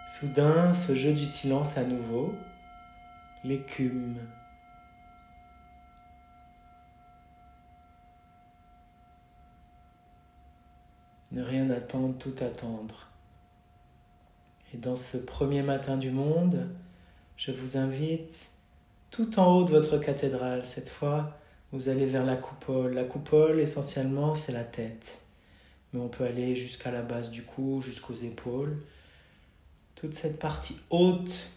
Soudain, 0.08 0.72
ce 0.72 0.94
jeu 0.94 1.12
du 1.12 1.26
silence 1.26 1.76
à 1.76 1.84
nouveau, 1.84 2.34
l'écume. 3.44 4.16
Ne 11.30 11.42
rien 11.42 11.68
attendre, 11.68 12.16
tout 12.16 12.34
attendre. 12.40 13.08
Et 14.72 14.78
dans 14.78 14.96
ce 14.96 15.18
premier 15.18 15.60
matin 15.60 15.98
du 15.98 16.10
monde, 16.10 16.70
je 17.36 17.52
vous 17.52 17.76
invite 17.76 18.52
tout 19.10 19.38
en 19.38 19.58
haut 19.58 19.64
de 19.64 19.72
votre 19.72 19.98
cathédrale. 19.98 20.64
Cette 20.64 20.88
fois, 20.88 21.38
vous 21.70 21.90
allez 21.90 22.06
vers 22.06 22.24
la 22.24 22.36
coupole. 22.36 22.94
La 22.94 23.04
coupole, 23.04 23.60
essentiellement, 23.60 24.34
c'est 24.34 24.52
la 24.52 24.64
tête. 24.64 25.26
Mais 25.92 26.00
on 26.00 26.08
peut 26.08 26.24
aller 26.24 26.56
jusqu'à 26.56 26.90
la 26.90 27.02
base 27.02 27.30
du 27.30 27.42
cou, 27.42 27.82
jusqu'aux 27.82 28.14
épaules 28.14 28.82
toute 29.98 30.14
cette 30.14 30.38
partie 30.38 30.76
haute 30.90 31.50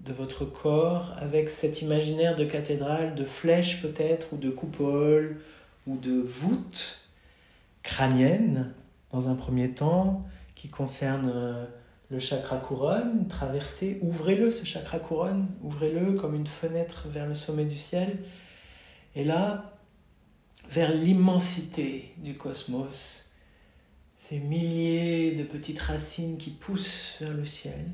de 0.00 0.12
votre 0.12 0.44
corps 0.44 1.12
avec 1.16 1.50
cet 1.50 1.82
imaginaire 1.82 2.36
de 2.36 2.44
cathédrale, 2.44 3.16
de 3.16 3.24
flèche 3.24 3.82
peut-être, 3.82 4.32
ou 4.32 4.36
de 4.36 4.48
coupole, 4.48 5.40
ou 5.88 5.96
de 5.96 6.20
voûte 6.20 7.00
crânienne 7.82 8.72
dans 9.10 9.28
un 9.28 9.34
premier 9.34 9.72
temps, 9.72 10.22
qui 10.54 10.68
concerne 10.68 11.32
euh, 11.34 11.64
le 12.10 12.20
chakra 12.20 12.58
couronne, 12.58 13.26
traversez, 13.26 13.98
ouvrez-le 14.02 14.52
ce 14.52 14.64
chakra 14.64 15.00
couronne, 15.00 15.48
ouvrez-le 15.62 16.12
comme 16.12 16.36
une 16.36 16.46
fenêtre 16.46 17.08
vers 17.08 17.26
le 17.26 17.34
sommet 17.34 17.64
du 17.64 17.76
ciel, 17.76 18.18
et 19.16 19.24
là, 19.24 19.64
vers 20.68 20.94
l'immensité 20.94 22.14
du 22.18 22.36
cosmos, 22.36 23.29
ces 24.20 24.38
milliers 24.38 25.32
de 25.32 25.44
petites 25.44 25.80
racines 25.80 26.36
qui 26.36 26.50
poussent 26.50 27.16
vers 27.22 27.32
le 27.32 27.46
ciel. 27.46 27.86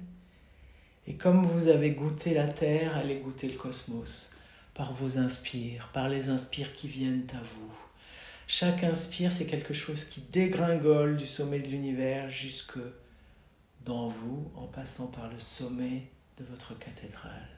Et 1.07 1.15
comme 1.15 1.47
vous 1.47 1.69
avez 1.69 1.93
goûté 1.93 2.35
la 2.35 2.49
terre, 2.49 2.97
allez 2.97 3.19
goûter 3.19 3.47
le 3.47 3.57
cosmos 3.57 4.33
par 4.75 4.93
vos 4.93 5.19
inspires, 5.19 5.89
par 5.95 6.09
les 6.09 6.29
inspires 6.29 6.73
qui 6.73 6.89
viennent 6.89 7.29
à 7.33 7.41
vous. 7.45 7.73
Chaque 8.49 8.83
inspire, 8.83 9.31
c'est 9.31 9.47
quelque 9.47 9.73
chose 9.73 10.05
qui 10.05 10.21
dégringole 10.21 11.17
du 11.17 11.27
sommet 11.27 11.61
de 11.61 11.69
l'univers 11.69 12.29
jusque 12.29 12.81
dans 13.85 14.09
vous, 14.09 14.51
en 14.57 14.67
passant 14.67 15.07
par 15.07 15.31
le 15.31 15.39
sommet 15.39 16.03
de 16.39 16.45
votre 16.51 16.77
cathédrale. 16.77 17.49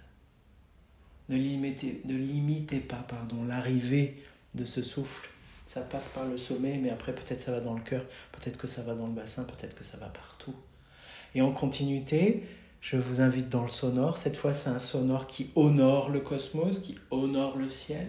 Ne 1.31 1.37
limitez, 1.37 2.03
ne 2.05 2.15
limitez 2.15 2.81
pas 2.81 3.07
l'arrivée 3.49 4.23
de 4.55 4.67
ce 4.67 4.83
souffle 4.83 5.31
ça 5.69 5.83
passe 5.83 6.09
par 6.09 6.25
le 6.25 6.39
sommet, 6.39 6.81
mais 6.83 6.89
après 6.89 7.15
peut-être 7.15 7.39
ça 7.39 7.53
va 7.53 7.61
dans 7.61 7.75
le 7.75 7.83
cœur, 7.83 8.03
peut-être 8.33 8.57
que 8.57 8.67
ça 8.67 8.81
va 8.81 8.95
dans 8.95 9.07
le 9.07 9.13
bassin, 9.13 9.45
peut-être 9.45 9.77
que 9.77 9.85
ça 9.85 9.99
va 9.99 10.07
partout. 10.07 10.55
Et 11.35 11.43
en 11.43 11.53
continuité, 11.53 12.47
je 12.81 12.97
vous 12.97 13.21
invite 13.21 13.51
dans 13.51 13.61
le 13.65 13.69
sonore. 13.69 14.17
Cette 14.17 14.35
fois, 14.35 14.55
c'est 14.55 14.71
un 14.71 14.79
sonore 14.79 15.27
qui 15.27 15.51
honore 15.57 16.09
le 16.09 16.21
cosmos, 16.21 16.79
qui 16.79 16.97
honore 17.11 17.59
le 17.59 17.69
ciel, 17.69 18.07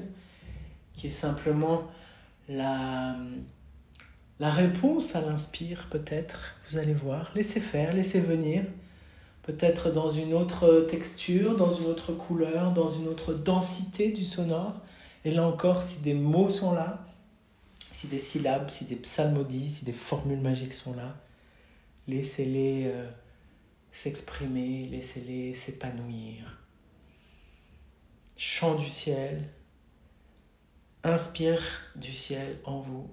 qui 0.94 1.08
est 1.08 1.10
simplement 1.10 1.84
la, 2.48 3.18
la 4.40 4.50
réponse 4.50 5.18
à 5.18 5.20
l'inspire, 5.20 5.88
peut-être. 5.92 6.56
Vous 6.70 6.78
allez 6.78 6.94
voir. 6.94 7.30
Laissez 7.36 7.60
faire, 7.60 7.94
laissez 7.94 8.22
venir. 8.22 8.64
Peut-être 9.44 9.92
dans 9.92 10.10
une 10.10 10.34
autre 10.34 10.86
texture, 10.88 11.58
dans 11.58 11.74
une 11.74 11.88
autre 11.88 12.14
couleur, 12.14 12.72
dans 12.72 12.88
une 12.88 13.10
autre 13.10 13.34
densité 13.34 14.12
du 14.12 14.24
sonore. 14.24 14.76
Et 15.26 15.32
là 15.32 15.46
encore, 15.46 15.84
si 15.84 16.00
des 16.00 16.14
mots 16.14 16.50
sont 16.50 16.72
là, 16.72 17.04
si 18.00 18.08
des 18.08 18.18
syllabes, 18.18 18.70
si 18.70 18.86
des 18.86 18.96
psalmodies, 18.96 19.70
si 19.70 19.84
des 19.84 19.92
formules 19.92 20.40
magiques 20.40 20.74
sont 20.74 20.94
là, 20.94 21.18
laissez-les 22.08 22.84
euh, 22.86 23.10
s'exprimer, 23.92 24.86
laissez-les 24.86 25.54
s'épanouir. 25.54 26.64
Chant 28.38 28.76
du 28.76 28.88
ciel, 28.88 29.50
inspire 31.04 31.62
du 31.98 32.14
ciel 32.14 32.60
en 32.64 32.80
vous. 32.80 33.10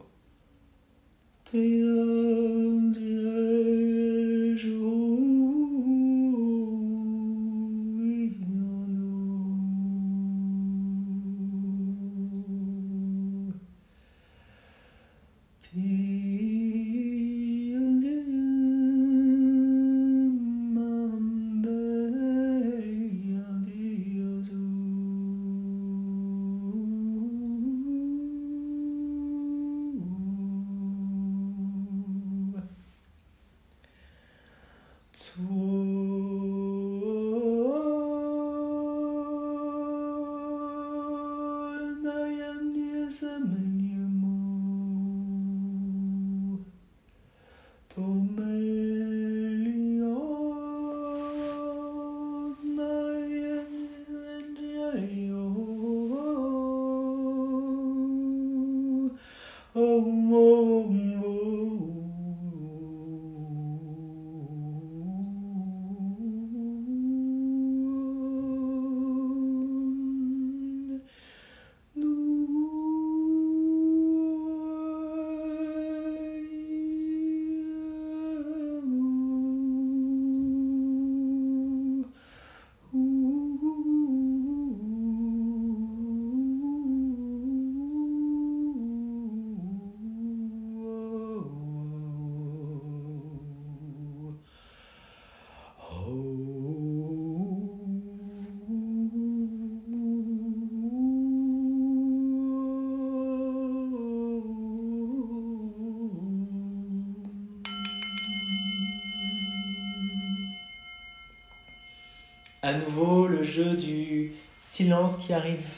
Nouveau 112.79 113.27
le 113.27 113.43
jeu 113.43 113.77
du 113.77 114.33
silence 114.59 115.17
qui 115.17 115.33
arrive 115.33 115.69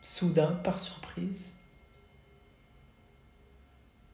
soudain 0.00 0.52
par 0.64 0.80
surprise. 0.80 1.54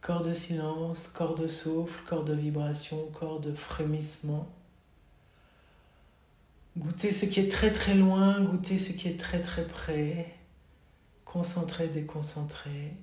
Corps 0.00 0.22
de 0.22 0.32
silence, 0.32 1.08
corps 1.08 1.34
de 1.34 1.48
souffle, 1.48 2.04
corps 2.06 2.24
de 2.24 2.34
vibration, 2.34 3.06
corps 3.12 3.40
de 3.40 3.54
frémissement. 3.54 4.46
Goûtez 6.76 7.12
ce 7.12 7.24
qui 7.24 7.40
est 7.40 7.50
très 7.50 7.70
très 7.70 7.94
loin, 7.94 8.42
goûtez 8.42 8.78
ce 8.78 8.92
qui 8.92 9.08
est 9.08 9.18
très 9.18 9.40
très 9.40 9.66
près. 9.66 10.34
Concentré, 11.24 11.88
déconcentré. 11.88 12.94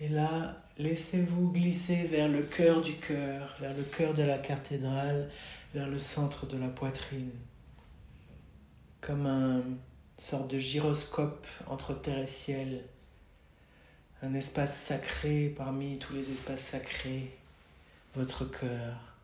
Et 0.00 0.08
là, 0.08 0.62
laissez-vous 0.78 1.52
glisser 1.52 2.04
vers 2.04 2.28
le 2.28 2.42
cœur 2.42 2.80
du 2.80 2.94
cœur, 2.94 3.56
vers 3.60 3.74
le 3.76 3.82
cœur 3.82 4.14
de 4.14 4.22
la 4.22 4.38
cathédrale, 4.38 5.30
vers 5.74 5.88
le 5.88 5.98
centre 5.98 6.46
de 6.46 6.56
la 6.56 6.68
poitrine, 6.68 7.32
comme 9.00 9.26
un 9.26 9.60
sorte 10.16 10.48
de 10.48 10.58
gyroscope 10.60 11.46
entre 11.66 11.94
terre 12.00 12.20
et 12.20 12.28
ciel, 12.28 12.84
un 14.22 14.34
espace 14.34 14.80
sacré 14.80 15.52
parmi 15.56 15.98
tous 15.98 16.12
les 16.12 16.30
espaces 16.30 16.60
sacrés, 16.60 17.36
votre 18.14 18.44
cœur. 18.44 19.16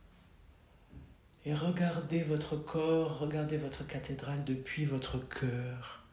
Et 1.47 1.55
regardez 1.55 2.25
votre 2.25 2.57
corps, 2.57 3.21
regardez 3.21 3.57
votre 3.57 3.87
cathédrale 3.87 4.43
depuis 4.43 4.85
votre 4.85 5.19
cœur, 5.29 6.05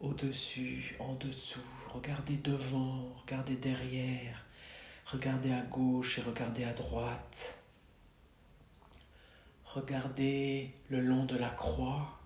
au-dessus, 0.00 0.96
en 0.98 1.12
dessous, 1.16 1.60
regardez 1.92 2.38
devant, 2.38 3.12
regardez 3.20 3.56
derrière, 3.56 4.46
regardez 5.04 5.52
à 5.52 5.60
gauche 5.60 6.18
et 6.18 6.22
regardez 6.22 6.64
à 6.64 6.72
droite. 6.72 7.60
Regardez 9.74 10.74
le 10.88 11.00
long 11.00 11.26
de 11.26 11.36
la 11.36 11.48
croix, 11.48 12.18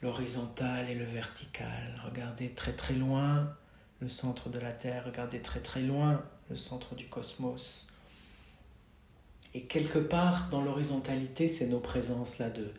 l'horizontal 0.00 0.88
et 0.88 0.94
le 0.94 1.04
vertical. 1.04 2.00
Regardez 2.04 2.50
très 2.50 2.72
très 2.72 2.94
loin 2.94 3.52
le 3.98 4.08
centre 4.08 4.48
de 4.48 4.60
la 4.60 4.70
Terre. 4.70 5.02
Regardez 5.06 5.42
très 5.42 5.58
très 5.58 5.82
loin 5.82 6.24
le 6.50 6.54
centre 6.54 6.94
du 6.94 7.06
cosmos. 7.06 7.88
Et 9.54 9.64
quelque 9.64 9.98
part 9.98 10.48
dans 10.50 10.62
l'horizontalité, 10.62 11.48
c'est 11.48 11.66
nos 11.66 11.80
présences 11.80 12.38
là 12.38 12.48
de, 12.48 12.72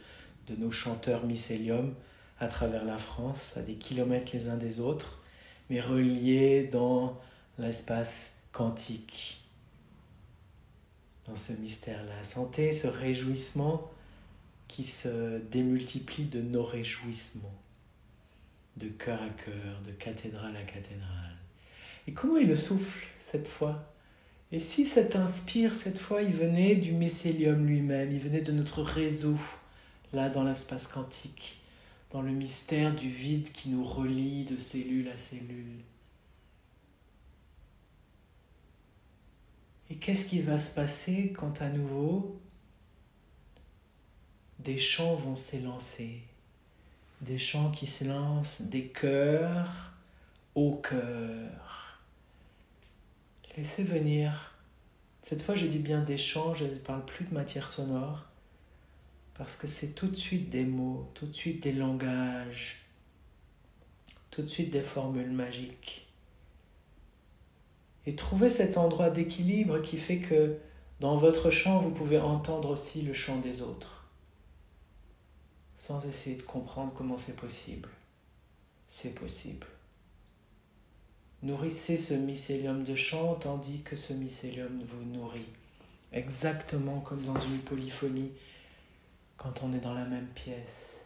de 0.48 0.56
nos 0.56 0.72
chanteurs 0.72 1.26
mycélium 1.26 1.94
à 2.40 2.48
travers 2.48 2.86
la 2.86 2.98
France, 2.98 3.58
à 3.58 3.64
des 3.64 3.76
kilomètres 3.76 4.32
les 4.34 4.48
uns 4.48 4.58
des 4.58 4.80
autres, 4.80 5.22
mais 5.70 5.82
reliés 5.82 6.70
dans 6.72 7.20
l'espace 7.58 8.32
quantique 8.54 9.43
dans 11.28 11.36
ce 11.36 11.54
mystère-là. 11.54 12.24
Sentez 12.24 12.72
ce 12.72 12.88
réjouissement 12.88 13.92
qui 14.68 14.84
se 14.84 15.40
démultiplie 15.52 16.26
de 16.26 16.42
nos 16.42 16.64
réjouissements, 16.64 17.60
de 18.78 18.88
cœur 18.88 19.22
à 19.22 19.30
cœur, 19.30 19.82
de 19.86 19.92
cathédrale 19.92 20.56
à 20.56 20.64
cathédrale. 20.64 21.38
Et 22.08 22.14
comment 22.14 22.38
il 22.38 22.48
le 22.48 22.56
souffle 22.56 23.08
cette 23.18 23.48
fois 23.48 23.94
Et 24.52 24.60
si 24.60 24.86
cet 24.86 25.16
inspire, 25.16 25.76
cette 25.76 26.00
fois, 26.00 26.22
il 26.22 26.34
venait 26.34 26.76
du 26.76 26.92
mycélium 26.92 27.66
lui-même, 27.66 28.12
il 28.12 28.20
venait 28.20 28.42
de 28.42 28.52
notre 28.52 28.82
réseau, 28.82 29.38
là 30.12 30.30
dans 30.30 30.44
l'espace 30.44 30.88
quantique, 30.88 31.62
dans 32.12 32.22
le 32.22 32.32
mystère 32.32 32.94
du 32.94 33.10
vide 33.10 33.52
qui 33.52 33.70
nous 33.70 33.84
relie 33.84 34.44
de 34.44 34.58
cellule 34.58 35.10
à 35.10 35.18
cellule 35.18 35.84
Et 39.94 39.98
qu'est-ce 39.98 40.26
qui 40.26 40.42
va 40.42 40.58
se 40.58 40.72
passer 40.72 41.32
quand 41.38 41.62
à 41.62 41.70
nouveau 41.70 42.42
des 44.58 44.80
chants 44.80 45.14
vont 45.14 45.36
s'élancer? 45.36 46.24
Des 47.22 47.38
chants 47.38 47.70
qui 47.70 47.86
s'élancent 47.86 48.64
des 48.64 48.88
cœurs 48.88 49.94
au 50.56 50.78
cœur. 50.78 52.00
Laissez 53.56 53.84
venir. 53.84 54.56
Cette 55.22 55.44
fois, 55.44 55.54
je 55.54 55.68
dis 55.68 55.78
bien 55.78 56.02
des 56.02 56.18
chants, 56.18 56.56
je 56.56 56.66
ne 56.66 56.76
parle 56.76 57.06
plus 57.06 57.26
de 57.26 57.34
matière 57.36 57.68
sonore, 57.68 58.26
parce 59.36 59.56
que 59.56 59.68
c'est 59.68 59.90
tout 59.90 60.08
de 60.08 60.16
suite 60.16 60.50
des 60.50 60.66
mots, 60.66 61.08
tout 61.14 61.28
de 61.28 61.34
suite 61.34 61.62
des 61.62 61.74
langages, 61.74 62.82
tout 64.32 64.42
de 64.42 64.48
suite 64.48 64.72
des 64.72 64.82
formules 64.82 65.34
magiques 65.34 66.08
et 68.06 68.16
trouver 68.16 68.50
cet 68.50 68.78
endroit 68.78 69.10
d'équilibre 69.10 69.80
qui 69.80 69.98
fait 69.98 70.20
que 70.20 70.58
dans 71.00 71.16
votre 71.16 71.50
chant, 71.50 71.80
vous 71.80 71.92
pouvez 71.92 72.20
entendre 72.20 72.70
aussi 72.70 73.02
le 73.02 73.14
chant 73.14 73.38
des 73.38 73.62
autres, 73.62 74.06
sans 75.76 76.06
essayer 76.06 76.36
de 76.36 76.44
comprendre 76.44 76.94
comment 76.96 77.18
c'est 77.18 77.36
possible. 77.36 77.90
C'est 78.88 79.16
possible. 79.16 79.68
Nourrissez 81.42 81.98
ce 81.98 82.14
mycélium 82.14 82.84
de 82.84 82.96
chant 82.96 83.36
tandis 83.36 83.82
que 83.82 83.96
ce 83.96 84.14
mycélium 84.14 84.82
vous 84.86 85.04
nourrit, 85.04 85.50
exactement 86.14 87.02
comme 87.02 87.24
dans 87.24 87.38
une 87.38 87.60
polyphonie 87.60 88.32
quand 89.36 89.62
on 89.64 89.74
est 89.74 89.82
dans 89.82 89.94
la 89.94 90.06
même 90.06 90.28
pièce. 90.28 91.04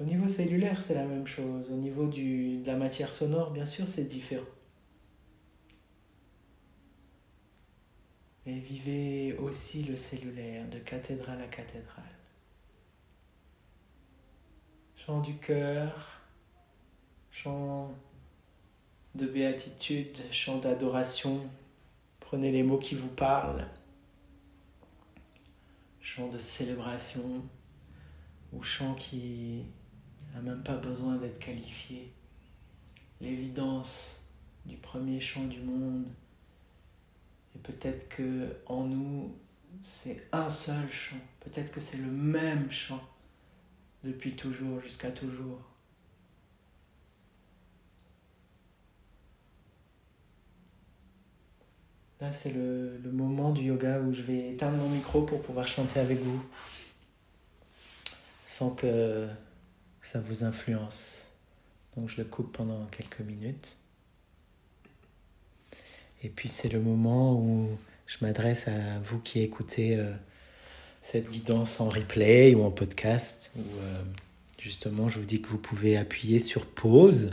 Au 0.00 0.04
niveau 0.04 0.26
cellulaire, 0.26 0.80
c'est 0.80 0.94
la 0.94 1.04
même 1.04 1.26
chose. 1.26 1.70
Au 1.70 1.76
niveau 1.76 2.06
de 2.06 2.64
la 2.66 2.76
matière 2.76 3.12
sonore, 3.12 3.50
bien 3.50 3.66
sûr, 3.66 3.86
c'est 3.86 4.04
différent. 4.04 4.42
Mais 8.44 8.58
vivez 8.58 9.36
aussi 9.38 9.84
le 9.84 9.96
cellulaire 9.96 10.68
de 10.68 10.78
cathédrale 10.78 11.40
à 11.40 11.46
cathédrale. 11.46 12.04
Chant 14.96 15.20
du 15.20 15.36
cœur, 15.36 16.20
chant 17.30 17.94
de 19.14 19.26
béatitude, 19.26 20.18
chant 20.30 20.58
d'adoration. 20.58 21.48
Prenez 22.20 22.50
les 22.50 22.62
mots 22.62 22.78
qui 22.78 22.94
vous 22.94 23.08
parlent. 23.08 23.68
Chant 26.00 26.28
de 26.28 26.38
célébration 26.38 27.42
ou 28.52 28.62
chant 28.62 28.94
qui 28.94 29.64
n'a 30.34 30.40
même 30.40 30.62
pas 30.62 30.76
besoin 30.76 31.16
d'être 31.16 31.38
qualifié. 31.38 32.12
L'évidence 33.20 34.20
du 34.66 34.76
premier 34.76 35.20
chant 35.20 35.44
du 35.44 35.60
monde 35.60 36.10
et 37.54 37.58
peut-être 37.58 38.08
que 38.08 38.48
en 38.66 38.84
nous, 38.84 39.34
c'est 39.82 40.28
un 40.32 40.48
seul 40.48 40.90
chant. 40.90 41.16
Peut-être 41.40 41.72
que 41.72 41.80
c'est 41.80 41.96
le 41.96 42.10
même 42.10 42.70
chant 42.70 43.02
depuis 44.04 44.34
toujours 44.34 44.80
jusqu'à 44.80 45.10
toujours. 45.10 45.60
Là, 52.20 52.30
c'est 52.30 52.52
le, 52.52 52.98
le, 52.98 53.10
moment 53.10 53.50
du 53.50 53.62
yoga 53.62 53.98
où 54.00 54.12
je 54.12 54.22
vais 54.22 54.50
éteindre 54.50 54.76
mon 54.76 54.88
micro 54.88 55.22
pour 55.22 55.42
pouvoir 55.42 55.66
chanter 55.66 55.98
avec 55.98 56.20
vous 56.20 56.40
sans 58.46 58.70
que 58.70 59.26
ça 60.02 60.20
vous 60.20 60.44
influence. 60.44 61.32
Donc 61.96 62.08
je 62.08 62.18
le 62.18 62.24
coupe 62.24 62.56
pendant 62.56 62.86
quelques 62.86 63.20
minutes. 63.20 63.76
Et 66.24 66.28
puis 66.28 66.48
c'est 66.48 66.68
le 66.68 66.80
moment 66.80 67.34
où 67.34 67.68
je 68.06 68.18
m'adresse 68.20 68.68
à 68.68 68.98
vous 69.02 69.18
qui 69.18 69.40
écoutez 69.40 69.96
euh, 69.96 70.12
cette 71.00 71.30
guidance 71.30 71.80
en 71.80 71.88
replay 71.88 72.54
ou 72.54 72.62
en 72.62 72.70
podcast, 72.70 73.50
où 73.56 73.60
euh, 73.60 74.02
justement 74.58 75.08
je 75.08 75.18
vous 75.18 75.24
dis 75.24 75.42
que 75.42 75.48
vous 75.48 75.58
pouvez 75.58 75.96
appuyer 75.96 76.38
sur 76.38 76.66
pause 76.66 77.30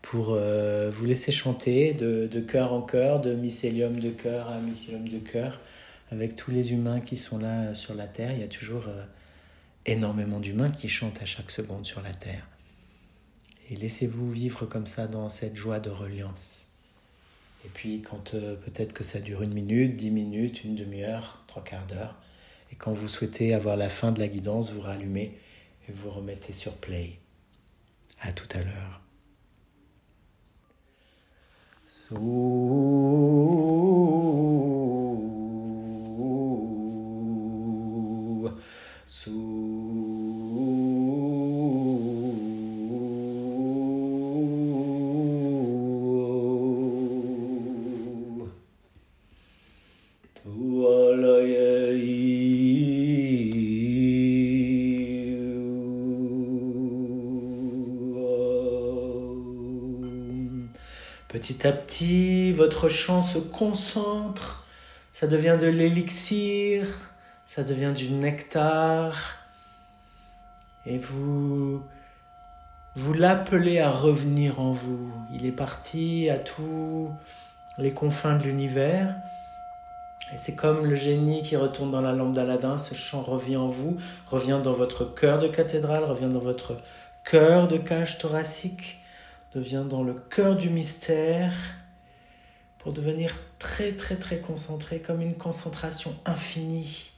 pour 0.00 0.30
euh, 0.30 0.90
vous 0.90 1.04
laisser 1.04 1.32
chanter 1.32 1.92
de, 1.92 2.26
de 2.30 2.40
cœur 2.40 2.72
en 2.72 2.80
cœur, 2.80 3.20
de 3.20 3.34
mycélium 3.34 4.00
de 4.00 4.10
cœur 4.10 4.48
à 4.48 4.58
mycélium 4.58 5.06
de 5.08 5.18
cœur, 5.18 5.60
avec 6.10 6.34
tous 6.34 6.50
les 6.50 6.72
humains 6.72 7.00
qui 7.00 7.18
sont 7.18 7.38
là 7.38 7.74
sur 7.74 7.94
la 7.94 8.06
Terre. 8.06 8.32
Il 8.32 8.40
y 8.40 8.44
a 8.44 8.48
toujours 8.48 8.88
énormément 9.86 10.40
d'humains 10.40 10.70
qui 10.70 10.88
chantent 10.88 11.20
à 11.20 11.26
chaque 11.26 11.50
seconde 11.50 11.84
sur 11.84 12.00
la 12.02 12.12
Terre. 12.12 12.46
Et 13.70 13.76
laissez-vous 13.76 14.30
vivre 14.30 14.66
comme 14.66 14.86
ça 14.86 15.06
dans 15.06 15.28
cette 15.30 15.56
joie 15.56 15.80
de 15.80 15.90
reliance. 15.90 16.73
Et 17.64 17.68
puis 17.72 18.02
quand 18.02 18.34
euh, 18.34 18.56
peut-être 18.56 18.92
que 18.92 19.04
ça 19.04 19.20
dure 19.20 19.42
une 19.42 19.54
minute, 19.54 19.94
dix 19.94 20.10
minutes, 20.10 20.64
une 20.64 20.74
demi-heure, 20.74 21.42
trois 21.46 21.64
quarts 21.64 21.86
d'heure, 21.86 22.16
et 22.70 22.76
quand 22.76 22.92
vous 22.92 23.08
souhaitez 23.08 23.54
avoir 23.54 23.76
la 23.76 23.88
fin 23.88 24.12
de 24.12 24.20
la 24.20 24.28
guidance, 24.28 24.72
vous 24.72 24.80
rallumez 24.80 25.38
et 25.88 25.92
vous 25.92 26.10
remettez 26.10 26.52
sur 26.52 26.74
play. 26.74 27.18
À 28.20 28.32
tout 28.32 28.48
à 28.54 28.58
l'heure. 28.58 29.00
Petit 61.44 61.66
à 61.66 61.72
petit, 61.72 62.52
votre 62.52 62.88
chant 62.88 63.20
se 63.20 63.36
concentre, 63.36 64.64
ça 65.12 65.26
devient 65.26 65.58
de 65.60 65.66
l'élixir, 65.66 66.86
ça 67.46 67.62
devient 67.62 67.92
du 67.94 68.08
nectar, 68.08 69.36
et 70.86 70.96
vous, 70.96 71.82
vous 72.96 73.12
l'appelez 73.12 73.78
à 73.78 73.90
revenir 73.90 74.58
en 74.58 74.72
vous. 74.72 75.12
Il 75.34 75.44
est 75.44 75.52
parti 75.52 76.30
à 76.30 76.38
tous 76.38 77.10
les 77.76 77.90
confins 77.90 78.38
de 78.38 78.44
l'univers. 78.44 79.14
Et 80.32 80.38
c'est 80.38 80.54
comme 80.54 80.86
le 80.86 80.96
génie 80.96 81.42
qui 81.42 81.56
retourne 81.56 81.90
dans 81.90 82.00
la 82.00 82.14
lampe 82.14 82.32
d'Aladin, 82.32 82.78
ce 82.78 82.94
chant 82.94 83.20
revient 83.20 83.58
en 83.58 83.68
vous, 83.68 83.98
revient 84.28 84.60
dans 84.64 84.72
votre 84.72 85.04
cœur 85.04 85.38
de 85.40 85.48
cathédrale, 85.48 86.04
revient 86.04 86.30
dans 86.32 86.40
votre 86.40 86.78
cœur 87.22 87.68
de 87.68 87.76
cage 87.76 88.16
thoracique, 88.16 89.03
devient 89.54 89.84
dans 89.88 90.02
le 90.02 90.14
cœur 90.14 90.56
du 90.56 90.68
mystère 90.68 91.52
pour 92.78 92.92
devenir 92.92 93.38
très 93.58 93.92
très 93.92 94.16
très 94.16 94.40
concentré 94.40 95.00
comme 95.00 95.22
une 95.22 95.36
concentration 95.36 96.14
infinie, 96.26 97.12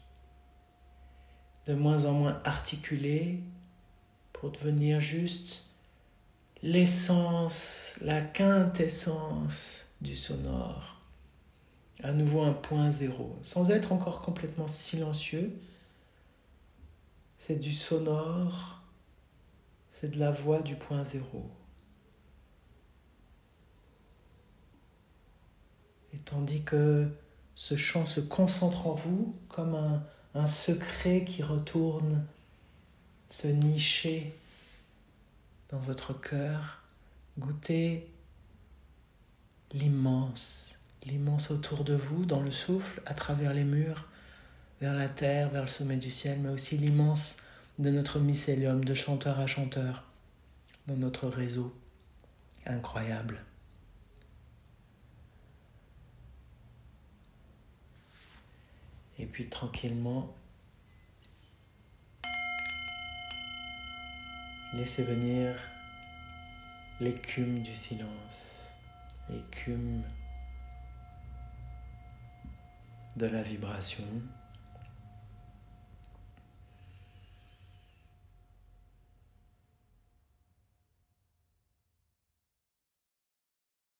de 1.66 1.74
moins 1.74 2.04
en 2.04 2.12
moins 2.12 2.40
articulée, 2.44 3.40
pour 4.32 4.50
devenir 4.50 5.00
juste 5.00 5.74
l'essence, 6.62 7.94
la 8.00 8.20
quintessence 8.20 9.86
du 10.00 10.14
sonore. 10.14 11.00
À 12.02 12.12
nouveau 12.12 12.42
un 12.42 12.52
point 12.52 12.90
zéro, 12.90 13.36
sans 13.42 13.70
être 13.70 13.92
encore 13.92 14.20
complètement 14.20 14.68
silencieux. 14.68 15.58
C'est 17.38 17.56
du 17.56 17.72
sonore, 17.72 18.82
c'est 19.90 20.10
de 20.10 20.18
la 20.18 20.30
voix 20.30 20.60
du 20.60 20.76
point 20.76 21.02
zéro. 21.02 21.50
Et 26.14 26.18
tandis 26.18 26.62
que 26.62 27.08
ce 27.54 27.76
chant 27.76 28.06
se 28.06 28.20
concentre 28.20 28.86
en 28.86 28.94
vous 28.94 29.34
comme 29.48 29.74
un, 30.34 30.46
secret 30.46 31.24
qui 31.24 31.42
retourne 31.42 32.22
se 33.30 33.48
nicher 33.48 34.34
dans 35.70 35.78
votre 35.78 36.12
cœur, 36.12 36.82
goûtez 37.38 38.06
l'immense, 39.72 40.78
l'immense 41.06 41.50
autour 41.50 41.84
de 41.84 41.94
vous, 41.94 42.26
dans 42.26 42.42
le 42.42 42.50
souffle, 42.50 43.00
à 43.06 43.14
travers 43.14 43.54
les 43.54 43.64
murs, 43.64 44.06
vers 44.82 44.94
la 44.94 45.08
terre, 45.08 45.48
vers 45.48 45.62
le 45.62 45.68
sommet 45.68 45.96
du 45.96 46.10
ciel, 46.10 46.38
mais 46.40 46.50
aussi 46.50 46.76
l'immense 46.76 47.38
de 47.78 47.88
notre 47.90 48.20
mycélium 48.20 48.84
de 48.84 48.94
chanteur 48.94 49.40
à 49.40 49.46
chanteur, 49.46 50.04
dans 50.86 50.96
notre 50.96 51.28
réseau 51.28 51.74
incroyable. 52.66 53.40
Et 59.18 59.26
puis 59.26 59.48
tranquillement, 59.48 60.34
laissez 64.74 65.02
venir 65.02 65.56
l'écume 67.00 67.62
du 67.62 67.74
silence, 67.74 68.74
l'écume 69.30 70.02
de 73.16 73.26
la 73.26 73.42
vibration. 73.42 74.04